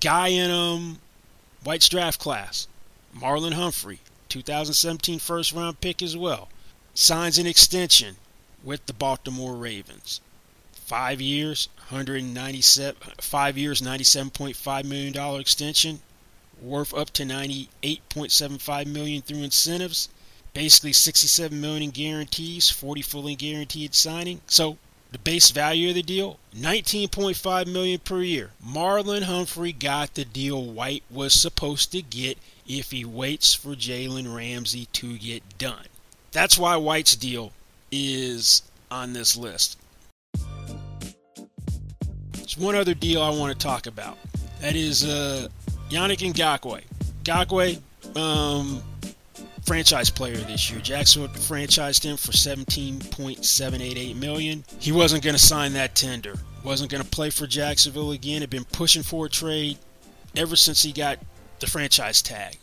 guy 0.00 0.28
in 0.28 0.50
um 0.50 0.98
White's 1.64 1.88
draft 1.88 2.18
class, 2.18 2.66
Marlon 3.14 3.54
Humphrey, 3.54 4.00
2017 4.28 5.18
first 5.18 5.52
round 5.52 5.80
pick 5.80 6.02
as 6.02 6.16
well, 6.16 6.48
signs 6.94 7.38
an 7.38 7.46
extension 7.46 8.16
with 8.62 8.86
the 8.86 8.92
Baltimore 8.92 9.56
Ravens 9.56 10.20
five 10.90 11.20
years, 11.20 11.68
197, 11.90 13.00
five 13.20 13.56
years, 13.56 13.80
97.5 13.80 14.84
million 14.84 15.12
dollar 15.12 15.38
extension, 15.40 16.00
worth 16.60 16.92
up 16.92 17.10
to 17.10 17.22
98.75 17.22 18.86
million 18.86 19.22
through 19.22 19.44
incentives. 19.44 20.08
Basically, 20.52 20.92
67 20.92 21.60
million 21.60 21.84
in 21.84 21.90
guarantees, 21.90 22.70
40 22.70 23.02
fully 23.02 23.36
guaranteed 23.36 23.94
signing. 23.94 24.40
So 24.48 24.78
the 25.12 25.18
base 25.18 25.50
value 25.50 25.88
of 25.88 25.94
the 25.94 26.02
deal 26.02 26.38
19.5 26.56 27.66
million 27.66 27.98
per 28.00 28.22
year 28.22 28.50
marlon 28.64 29.22
humphrey 29.22 29.72
got 29.72 30.14
the 30.14 30.24
deal 30.24 30.64
white 30.64 31.02
was 31.10 31.32
supposed 31.32 31.92
to 31.92 32.02
get 32.02 32.38
if 32.66 32.90
he 32.90 33.04
waits 33.04 33.54
for 33.54 33.70
jalen 33.70 34.34
ramsey 34.34 34.86
to 34.92 35.18
get 35.18 35.42
done 35.58 35.86
that's 36.32 36.58
why 36.58 36.76
white's 36.76 37.16
deal 37.16 37.52
is 37.90 38.62
on 38.90 39.12
this 39.12 39.36
list 39.36 39.76
there's 42.50 42.66
one 42.66 42.74
other 42.74 42.94
deal 42.94 43.22
I 43.22 43.30
want 43.30 43.52
to 43.52 43.66
talk 43.66 43.86
about. 43.86 44.18
That 44.60 44.74
is 44.74 45.04
uh, 45.04 45.46
Yannick 45.88 46.18
Ngakoue. 46.32 46.82
Ngakoue, 47.22 48.16
um, 48.16 48.82
franchise 49.70 50.10
player 50.10 50.34
this 50.34 50.68
year. 50.68 50.80
Jacksonville 50.80 51.28
franchised 51.28 52.02
him 52.02 52.16
for 52.16 52.32
17.788 52.32 54.16
million. 54.16 54.64
He 54.80 54.90
wasn't 54.90 55.22
going 55.22 55.36
to 55.36 55.40
sign 55.40 55.74
that 55.74 55.94
tender. 55.94 56.34
Wasn't 56.64 56.90
going 56.90 57.04
to 57.04 57.08
play 57.08 57.30
for 57.30 57.46
Jacksonville 57.46 58.10
again. 58.10 58.40
Had 58.40 58.50
been 58.50 58.64
pushing 58.64 59.04
for 59.04 59.26
a 59.26 59.28
trade 59.28 59.78
ever 60.34 60.56
since 60.56 60.82
he 60.82 60.90
got 60.90 61.20
the 61.60 61.68
franchise 61.68 62.20
tag. 62.20 62.58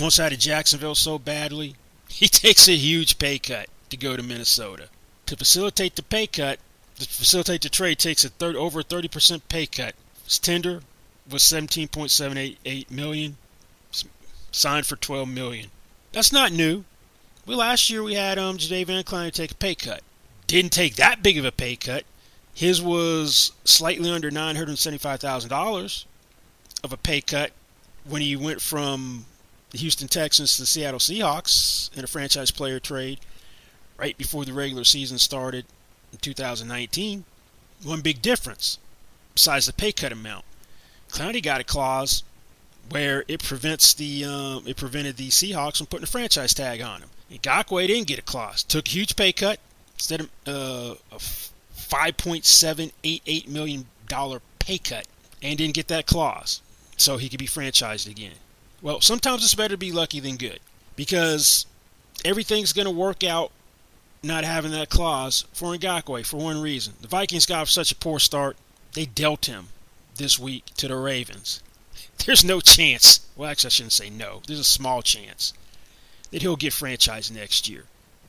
Wants 0.00 0.18
out 0.18 0.32
of 0.32 0.38
Jacksonville 0.38 0.94
so 0.94 1.18
badly, 1.18 1.74
he 2.08 2.26
takes 2.26 2.68
a 2.68 2.74
huge 2.74 3.18
pay 3.18 3.38
cut 3.38 3.68
to 3.90 3.98
go 3.98 4.16
to 4.16 4.22
Minnesota. 4.22 4.88
To 5.26 5.36
facilitate 5.36 5.96
the 5.96 6.02
pay 6.02 6.26
cut, 6.26 6.58
to 6.98 7.06
facilitate 7.06 7.60
the 7.60 7.68
trade 7.68 7.98
takes 7.98 8.24
a 8.24 8.30
third 8.30 8.56
over 8.56 8.80
a 8.80 8.84
30% 8.84 9.42
pay 9.50 9.66
cut. 9.66 9.94
His 10.24 10.38
tender 10.38 10.80
was 11.30 11.42
17.788 11.42 12.90
million, 12.90 13.36
signed 14.52 14.86
for 14.86 14.96
12 14.96 15.28
million. 15.28 15.70
That's 16.12 16.32
not 16.32 16.52
new. 16.52 16.84
Well, 17.46 17.58
last 17.58 17.90
year 17.90 18.02
we 18.02 18.14
had 18.14 18.38
um 18.38 18.58
Jadeveon 18.58 19.04
Clowney 19.04 19.32
take 19.32 19.52
a 19.52 19.56
pay 19.56 19.74
cut. 19.74 20.02
Didn't 20.46 20.72
take 20.72 20.96
that 20.96 21.22
big 21.22 21.38
of 21.38 21.44
a 21.44 21.52
pay 21.52 21.76
cut. 21.76 22.04
His 22.54 22.80
was 22.80 23.52
slightly 23.64 24.10
under 24.10 24.30
nine 24.30 24.56
hundred 24.56 24.78
seventy-five 24.78 25.20
thousand 25.20 25.50
dollars 25.50 26.06
of 26.82 26.92
a 26.92 26.96
pay 26.96 27.20
cut 27.20 27.52
when 28.04 28.22
he 28.22 28.34
went 28.36 28.60
from 28.62 29.26
the 29.70 29.78
Houston 29.78 30.08
Texans 30.08 30.54
to 30.54 30.62
the 30.62 30.66
Seattle 30.66 31.00
Seahawks 31.00 31.96
in 31.96 32.04
a 32.04 32.06
franchise 32.06 32.50
player 32.50 32.80
trade 32.80 33.20
right 33.98 34.16
before 34.16 34.44
the 34.44 34.52
regular 34.52 34.84
season 34.84 35.18
started 35.18 35.66
in 36.12 36.18
2019. 36.18 37.24
One 37.82 38.00
big 38.00 38.22
difference, 38.22 38.78
besides 39.34 39.66
the 39.66 39.72
pay 39.72 39.92
cut 39.92 40.12
amount, 40.12 40.44
Clowney 41.10 41.42
got 41.42 41.60
a 41.60 41.64
clause 41.64 42.22
where 42.90 43.24
it 43.28 43.42
prevents 43.42 43.94
the 43.94 44.24
um, 44.24 44.64
it 44.66 44.76
prevented 44.76 45.16
the 45.16 45.28
Seahawks 45.28 45.78
from 45.78 45.86
putting 45.86 46.04
a 46.04 46.08
franchise 46.08 46.54
tag 46.54 46.80
on 46.80 47.00
him. 47.00 47.08
And 47.30 47.42
Ngakoue 47.42 47.86
didn't 47.86 48.06
get 48.06 48.18
a 48.18 48.22
clause. 48.22 48.62
Took 48.62 48.86
a 48.86 48.90
huge 48.90 49.16
pay 49.16 49.32
cut 49.32 49.58
instead 49.94 50.20
of 50.20 50.30
uh, 50.46 50.94
a 51.12 51.16
5.788 51.16 53.48
million 53.48 53.86
dollar 54.08 54.40
pay 54.58 54.78
cut, 54.78 55.06
and 55.42 55.58
didn't 55.58 55.74
get 55.74 55.88
that 55.88 56.06
clause, 56.06 56.62
so 56.96 57.16
he 57.16 57.28
could 57.28 57.38
be 57.38 57.46
franchised 57.46 58.08
again. 58.08 58.34
Well, 58.82 59.00
sometimes 59.00 59.42
it's 59.42 59.54
better 59.54 59.74
to 59.74 59.78
be 59.78 59.92
lucky 59.92 60.20
than 60.20 60.36
good 60.36 60.60
because 60.96 61.66
everything's 62.24 62.72
going 62.72 62.86
to 62.86 62.90
work 62.90 63.24
out 63.24 63.50
not 64.22 64.44
having 64.44 64.72
that 64.72 64.90
clause 64.90 65.44
for 65.52 65.74
Ngakoue 65.74 66.26
for 66.26 66.38
one 66.38 66.60
reason. 66.60 66.94
The 67.00 67.08
Vikings 67.08 67.46
got 67.46 67.62
off 67.62 67.68
such 67.68 67.92
a 67.92 67.96
poor 67.96 68.18
start, 68.18 68.56
they 68.94 69.06
dealt 69.06 69.46
him 69.46 69.68
this 70.16 70.38
week 70.38 70.66
to 70.76 70.88
the 70.88 70.96
Ravens. 70.96 71.62
There's 72.26 72.44
no 72.44 72.60
chance. 72.60 73.26
Well, 73.36 73.50
actually, 73.50 73.68
I 73.68 73.70
shouldn't 73.70 73.92
say 73.92 74.10
no. 74.10 74.42
There's 74.46 74.58
a 74.58 74.64
small 74.64 75.02
chance 75.02 75.52
that 76.30 76.42
he'll 76.42 76.56
get 76.56 76.72
franchised 76.72 77.30
next 77.30 77.68
year. 77.68 77.84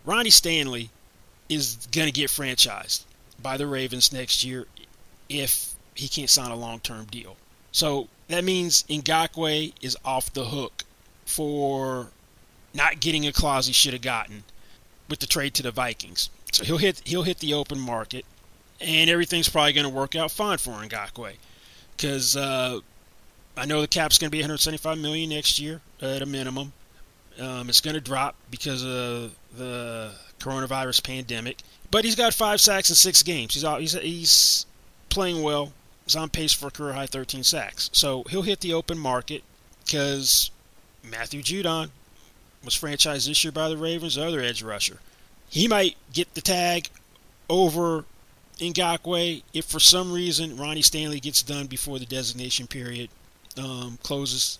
Ronnie 0.05 0.29
Stanley 0.29 0.89
is 1.49 1.87
going 1.91 2.07
to 2.07 2.13
get 2.13 2.29
franchised 2.29 3.03
by 3.41 3.57
the 3.57 3.67
Ravens 3.67 4.11
next 4.11 4.43
year 4.43 4.67
if 5.29 5.73
he 5.95 6.07
can't 6.07 6.29
sign 6.29 6.51
a 6.51 6.55
long 6.55 6.79
term 6.79 7.05
deal. 7.05 7.37
So 7.71 8.07
that 8.27 8.43
means 8.43 8.83
Ngakoue 8.83 9.73
is 9.81 9.97
off 10.03 10.33
the 10.33 10.45
hook 10.45 10.83
for 11.25 12.07
not 12.73 12.99
getting 12.99 13.27
a 13.27 13.33
clause 13.33 13.67
he 13.67 13.73
should 13.73 13.93
have 13.93 14.01
gotten 14.01 14.43
with 15.09 15.19
the 15.19 15.27
trade 15.27 15.53
to 15.55 15.63
the 15.63 15.71
Vikings. 15.71 16.29
So 16.51 16.63
he'll 16.63 16.77
hit 16.77 17.01
he'll 17.05 17.23
hit 17.23 17.39
the 17.39 17.53
open 17.53 17.79
market, 17.79 18.25
and 18.79 19.09
everything's 19.09 19.49
probably 19.49 19.73
going 19.73 19.87
to 19.87 19.93
work 19.93 20.15
out 20.15 20.31
fine 20.31 20.57
for 20.57 20.71
Ngakoue, 20.71 21.35
because 21.95 22.35
uh, 22.35 22.79
I 23.57 23.65
know 23.65 23.81
the 23.81 23.87
cap's 23.87 24.19
going 24.19 24.29
to 24.29 24.31
be 24.31 24.37
175 24.37 24.99
million 24.99 25.29
next 25.31 25.59
year 25.59 25.81
at 25.99 26.21
a 26.21 26.25
minimum. 26.25 26.73
Um, 27.39 27.69
it's 27.69 27.81
going 27.81 27.95
to 27.95 28.01
drop 28.01 28.35
because 28.51 28.83
of 28.83 29.35
the 29.57 30.11
coronavirus 30.39 31.03
pandemic. 31.03 31.57
But 31.89 32.05
he's 32.05 32.15
got 32.15 32.33
five 32.33 32.61
sacks 32.61 32.89
in 32.89 32.95
six 32.95 33.23
games. 33.23 33.55
He's 33.55 33.63
he's, 33.63 33.93
he's 33.93 34.65
playing 35.09 35.41
well. 35.41 35.73
He's 36.05 36.15
on 36.15 36.29
pace 36.29 36.53
for 36.53 36.67
a 36.67 36.71
career 36.71 36.93
high 36.93 37.07
13 37.07 37.43
sacks. 37.43 37.89
So 37.93 38.23
he'll 38.29 38.43
hit 38.43 38.61
the 38.61 38.73
open 38.73 38.97
market 38.97 39.43
because 39.85 40.51
Matthew 41.03 41.41
Judon 41.41 41.89
was 42.63 42.75
franchised 42.75 43.27
this 43.27 43.43
year 43.43 43.51
by 43.51 43.69
the 43.69 43.77
Ravens, 43.77 44.15
the 44.15 44.25
other 44.25 44.41
edge 44.41 44.61
rusher. 44.61 44.99
He 45.49 45.67
might 45.67 45.95
get 46.13 46.33
the 46.33 46.41
tag 46.41 46.89
over 47.49 48.05
Ngakoue 48.59 49.43
if 49.53 49.65
for 49.65 49.79
some 49.79 50.11
reason 50.11 50.57
Ronnie 50.57 50.81
Stanley 50.81 51.19
gets 51.19 51.41
done 51.41 51.67
before 51.67 51.99
the 51.99 52.05
designation 52.05 52.67
period 52.67 53.09
um, 53.59 53.97
closes 54.03 54.59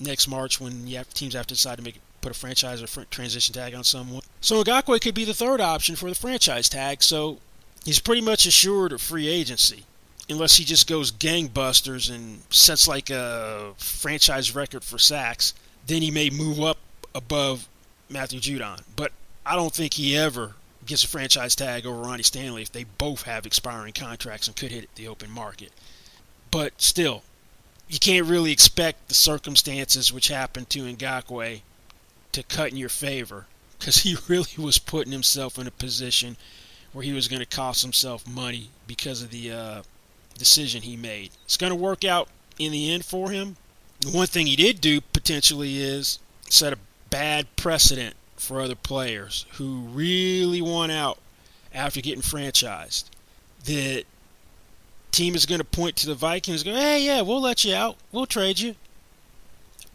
next 0.00 0.28
March 0.28 0.60
when 0.60 0.86
have, 0.88 1.12
teams 1.14 1.34
have 1.34 1.46
to 1.46 1.54
decide 1.54 1.76
to 1.78 1.82
make 1.82 2.00
put 2.20 2.32
a 2.32 2.38
franchise 2.38 2.82
or 2.82 3.04
transition 3.06 3.54
tag 3.54 3.74
on 3.74 3.84
someone. 3.84 4.22
So 4.40 4.62
Ngakoue 4.62 5.00
could 5.00 5.14
be 5.14 5.24
the 5.24 5.34
third 5.34 5.60
option 5.60 5.96
for 5.96 6.08
the 6.08 6.14
franchise 6.14 6.68
tag. 6.68 7.02
So 7.02 7.38
he's 7.84 8.00
pretty 8.00 8.22
much 8.22 8.46
assured 8.46 8.92
of 8.92 9.00
free 9.00 9.28
agency 9.28 9.84
unless 10.28 10.56
he 10.56 10.64
just 10.64 10.86
goes 10.88 11.10
gangbusters 11.10 12.14
and 12.14 12.40
sets 12.50 12.86
like 12.86 13.10
a 13.10 13.72
franchise 13.78 14.54
record 14.54 14.84
for 14.84 14.98
sacks. 14.98 15.54
Then 15.86 16.02
he 16.02 16.10
may 16.10 16.28
move 16.30 16.60
up 16.60 16.78
above 17.14 17.68
Matthew 18.10 18.40
Judon. 18.40 18.82
But 18.94 19.12
I 19.46 19.56
don't 19.56 19.72
think 19.72 19.94
he 19.94 20.16
ever 20.16 20.54
gets 20.84 21.04
a 21.04 21.08
franchise 21.08 21.54
tag 21.54 21.86
over 21.86 22.00
Ronnie 22.00 22.22
Stanley 22.22 22.62
if 22.62 22.72
they 22.72 22.84
both 22.84 23.22
have 23.22 23.46
expiring 23.46 23.92
contracts 23.92 24.46
and 24.46 24.56
could 24.56 24.70
hit 24.70 24.94
the 24.94 25.08
open 25.08 25.30
market. 25.30 25.70
But 26.50 26.80
still, 26.80 27.22
you 27.88 27.98
can't 27.98 28.26
really 28.26 28.52
expect 28.52 29.08
the 29.08 29.14
circumstances 29.14 30.12
which 30.12 30.28
happened 30.28 30.68
to 30.70 30.84
Ngakoue 30.84 31.62
to 32.32 32.42
cut 32.42 32.70
in 32.70 32.76
your 32.76 32.88
favor 32.88 33.46
because 33.78 33.96
he 34.02 34.16
really 34.28 34.50
was 34.58 34.78
putting 34.78 35.12
himself 35.12 35.58
in 35.58 35.66
a 35.66 35.72
position 35.72 36.36
where 36.92 37.04
he 37.04 37.12
was 37.12 37.28
going 37.28 37.40
to 37.40 37.46
cost 37.46 37.82
himself 37.82 38.26
money 38.26 38.70
because 38.86 39.22
of 39.22 39.30
the 39.30 39.50
uh, 39.50 39.82
decision 40.36 40.82
he 40.82 40.96
made. 40.96 41.30
It's 41.44 41.56
going 41.56 41.70
to 41.70 41.76
work 41.76 42.04
out 42.04 42.28
in 42.58 42.72
the 42.72 42.92
end 42.92 43.04
for 43.04 43.30
him. 43.30 43.56
The 44.00 44.10
one 44.10 44.26
thing 44.26 44.46
he 44.46 44.56
did 44.56 44.80
do 44.80 45.00
potentially 45.00 45.78
is 45.78 46.18
set 46.48 46.72
a 46.72 46.78
bad 47.10 47.54
precedent 47.56 48.14
for 48.36 48.60
other 48.60 48.74
players 48.74 49.44
who 49.54 49.80
really 49.92 50.62
want 50.62 50.92
out 50.92 51.18
after 51.74 52.00
getting 52.00 52.22
franchised. 52.22 53.04
That 53.64 54.04
team 55.10 55.34
is 55.34 55.46
going 55.46 55.60
to 55.60 55.64
point 55.64 55.96
to 55.96 56.06
the 56.06 56.14
Vikings, 56.14 56.62
go, 56.62 56.72
hey, 56.72 57.04
yeah, 57.04 57.22
we'll 57.22 57.40
let 57.40 57.64
you 57.64 57.74
out, 57.74 57.96
we'll 58.12 58.26
trade 58.26 58.58
you. 58.58 58.74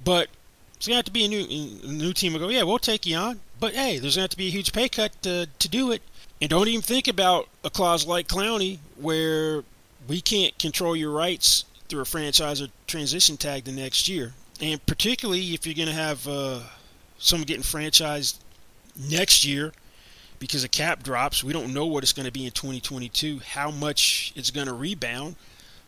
But 0.03 0.27
it's 0.75 0.87
going 0.87 0.95
to 0.95 0.97
have 0.97 1.05
to 1.05 1.11
be 1.11 1.25
a 1.25 1.27
new 1.27 1.45
a 1.83 1.87
new 1.87 2.13
team 2.13 2.33
will 2.33 2.39
go, 2.39 2.49
yeah, 2.49 2.63
we'll 2.63 2.79
take 2.79 3.05
you 3.05 3.15
on. 3.15 3.39
But 3.59 3.73
hey, 3.73 3.99
there's 3.99 4.15
going 4.15 4.21
to 4.21 4.21
have 4.21 4.29
to 4.31 4.37
be 4.37 4.47
a 4.47 4.51
huge 4.51 4.73
pay 4.73 4.89
cut 4.89 5.21
to, 5.21 5.47
to 5.59 5.69
do 5.69 5.91
it. 5.91 6.01
And 6.41 6.49
don't 6.49 6.67
even 6.67 6.81
think 6.81 7.07
about 7.07 7.47
a 7.63 7.69
clause 7.69 8.05
like 8.05 8.27
Clowney 8.27 8.79
where 8.97 9.63
we 10.07 10.19
can't 10.19 10.57
control 10.59 10.95
your 10.95 11.11
rights 11.11 11.63
through 11.87 12.01
a 12.01 12.05
franchise 12.05 12.61
or 12.61 12.67
transition 12.87 13.37
tag 13.37 13.63
the 13.63 13.71
next 13.71 14.09
year. 14.09 14.33
And 14.59 14.85
particularly 14.85 15.53
if 15.53 15.65
you're 15.65 15.75
going 15.75 15.87
to 15.87 15.93
have 15.93 16.27
uh, 16.27 16.59
someone 17.17 17.45
getting 17.45 17.63
franchised 17.63 18.39
next 19.09 19.45
year 19.45 19.71
because 20.43 20.65
a 20.65 20.67
cap 20.67 21.03
drops. 21.03 21.41
We 21.41 21.53
don't 21.53 21.73
know 21.73 21.85
what 21.85 22.03
it's 22.03 22.11
going 22.11 22.25
to 22.25 22.31
be 22.31 22.45
in 22.45 22.51
2022, 22.51 23.39
how 23.39 23.71
much 23.71 24.33
it's 24.35 24.51
going 24.51 24.67
to 24.67 24.73
rebound. 24.73 25.37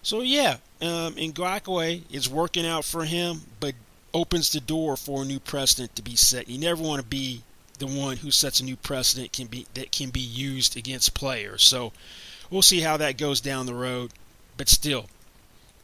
So, 0.02 0.22
yeah, 0.22 0.60
um, 0.82 1.16
Ngakoue 1.16 2.04
is 2.10 2.30
working 2.30 2.66
out 2.66 2.86
for 2.86 3.04
him, 3.04 3.42
but 3.60 3.76
opens 4.14 4.54
the 4.54 4.62
door 4.62 4.96
for 4.96 5.24
a 5.24 5.26
new 5.26 5.42
precedent 5.42 5.94
to 5.98 6.02
be 6.02 6.16
set. 6.16 6.48
You 6.48 6.58
never 6.58 6.82
want 6.82 7.02
to 7.02 7.06
be 7.06 7.42
the 7.80 7.86
one 7.86 8.16
who 8.16 8.32
sets 8.32 8.62
a 8.62 8.64
new 8.64 8.78
precedent 8.78 9.34
can 9.34 9.48
be 9.48 9.68
that 9.74 9.92
can 9.92 10.10
be 10.10 10.22
used 10.22 10.78
against 10.78 11.14
players. 11.14 11.62
So, 11.62 11.92
we'll 12.50 12.62
see 12.62 12.80
how 12.80 12.96
that 12.96 13.18
goes 13.18 13.42
down 13.42 13.66
the 13.66 13.76
road. 13.76 14.14
But 14.56 14.70
still, 14.70 15.08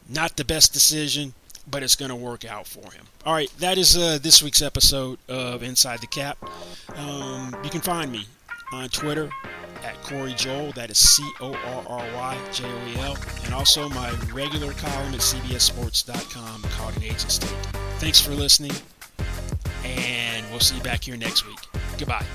not 0.08 0.38
the 0.38 0.46
best 0.46 0.72
decision 0.72 1.34
but 1.70 1.82
it's 1.82 1.94
going 1.94 2.08
to 2.08 2.16
work 2.16 2.44
out 2.44 2.66
for 2.66 2.90
him. 2.92 3.06
All 3.24 3.32
right, 3.32 3.48
that 3.60 3.78
is 3.78 3.96
uh, 3.96 4.18
this 4.20 4.42
week's 4.42 4.62
episode 4.62 5.18
of 5.28 5.62
Inside 5.62 6.00
the 6.00 6.08
Cap. 6.08 6.38
Um, 6.96 7.54
you 7.62 7.70
can 7.70 7.80
find 7.80 8.10
me 8.10 8.26
on 8.72 8.88
Twitter 8.88 9.30
at 9.84 9.94
Corry 10.02 10.36
Joel. 10.36 10.72
That 10.72 10.90
is 10.90 10.98
C 10.98 11.22
O 11.40 11.52
R 11.54 11.84
R 11.86 12.06
Y 12.14 12.38
J 12.52 12.64
O 12.64 12.86
E 12.88 12.96
L. 12.96 13.16
And 13.44 13.54
also 13.54 13.88
my 13.90 14.10
regular 14.32 14.72
column 14.74 15.14
at 15.14 15.20
CBSSports.com 15.20 16.62
called 16.62 16.96
An 16.96 17.04
Agent's 17.04 17.38
Take. 17.38 17.50
Thanks 17.98 18.20
for 18.20 18.32
listening, 18.32 18.72
and 19.84 20.44
we'll 20.50 20.60
see 20.60 20.76
you 20.76 20.82
back 20.82 21.04
here 21.04 21.16
next 21.16 21.46
week. 21.46 21.58
Goodbye. 21.98 22.26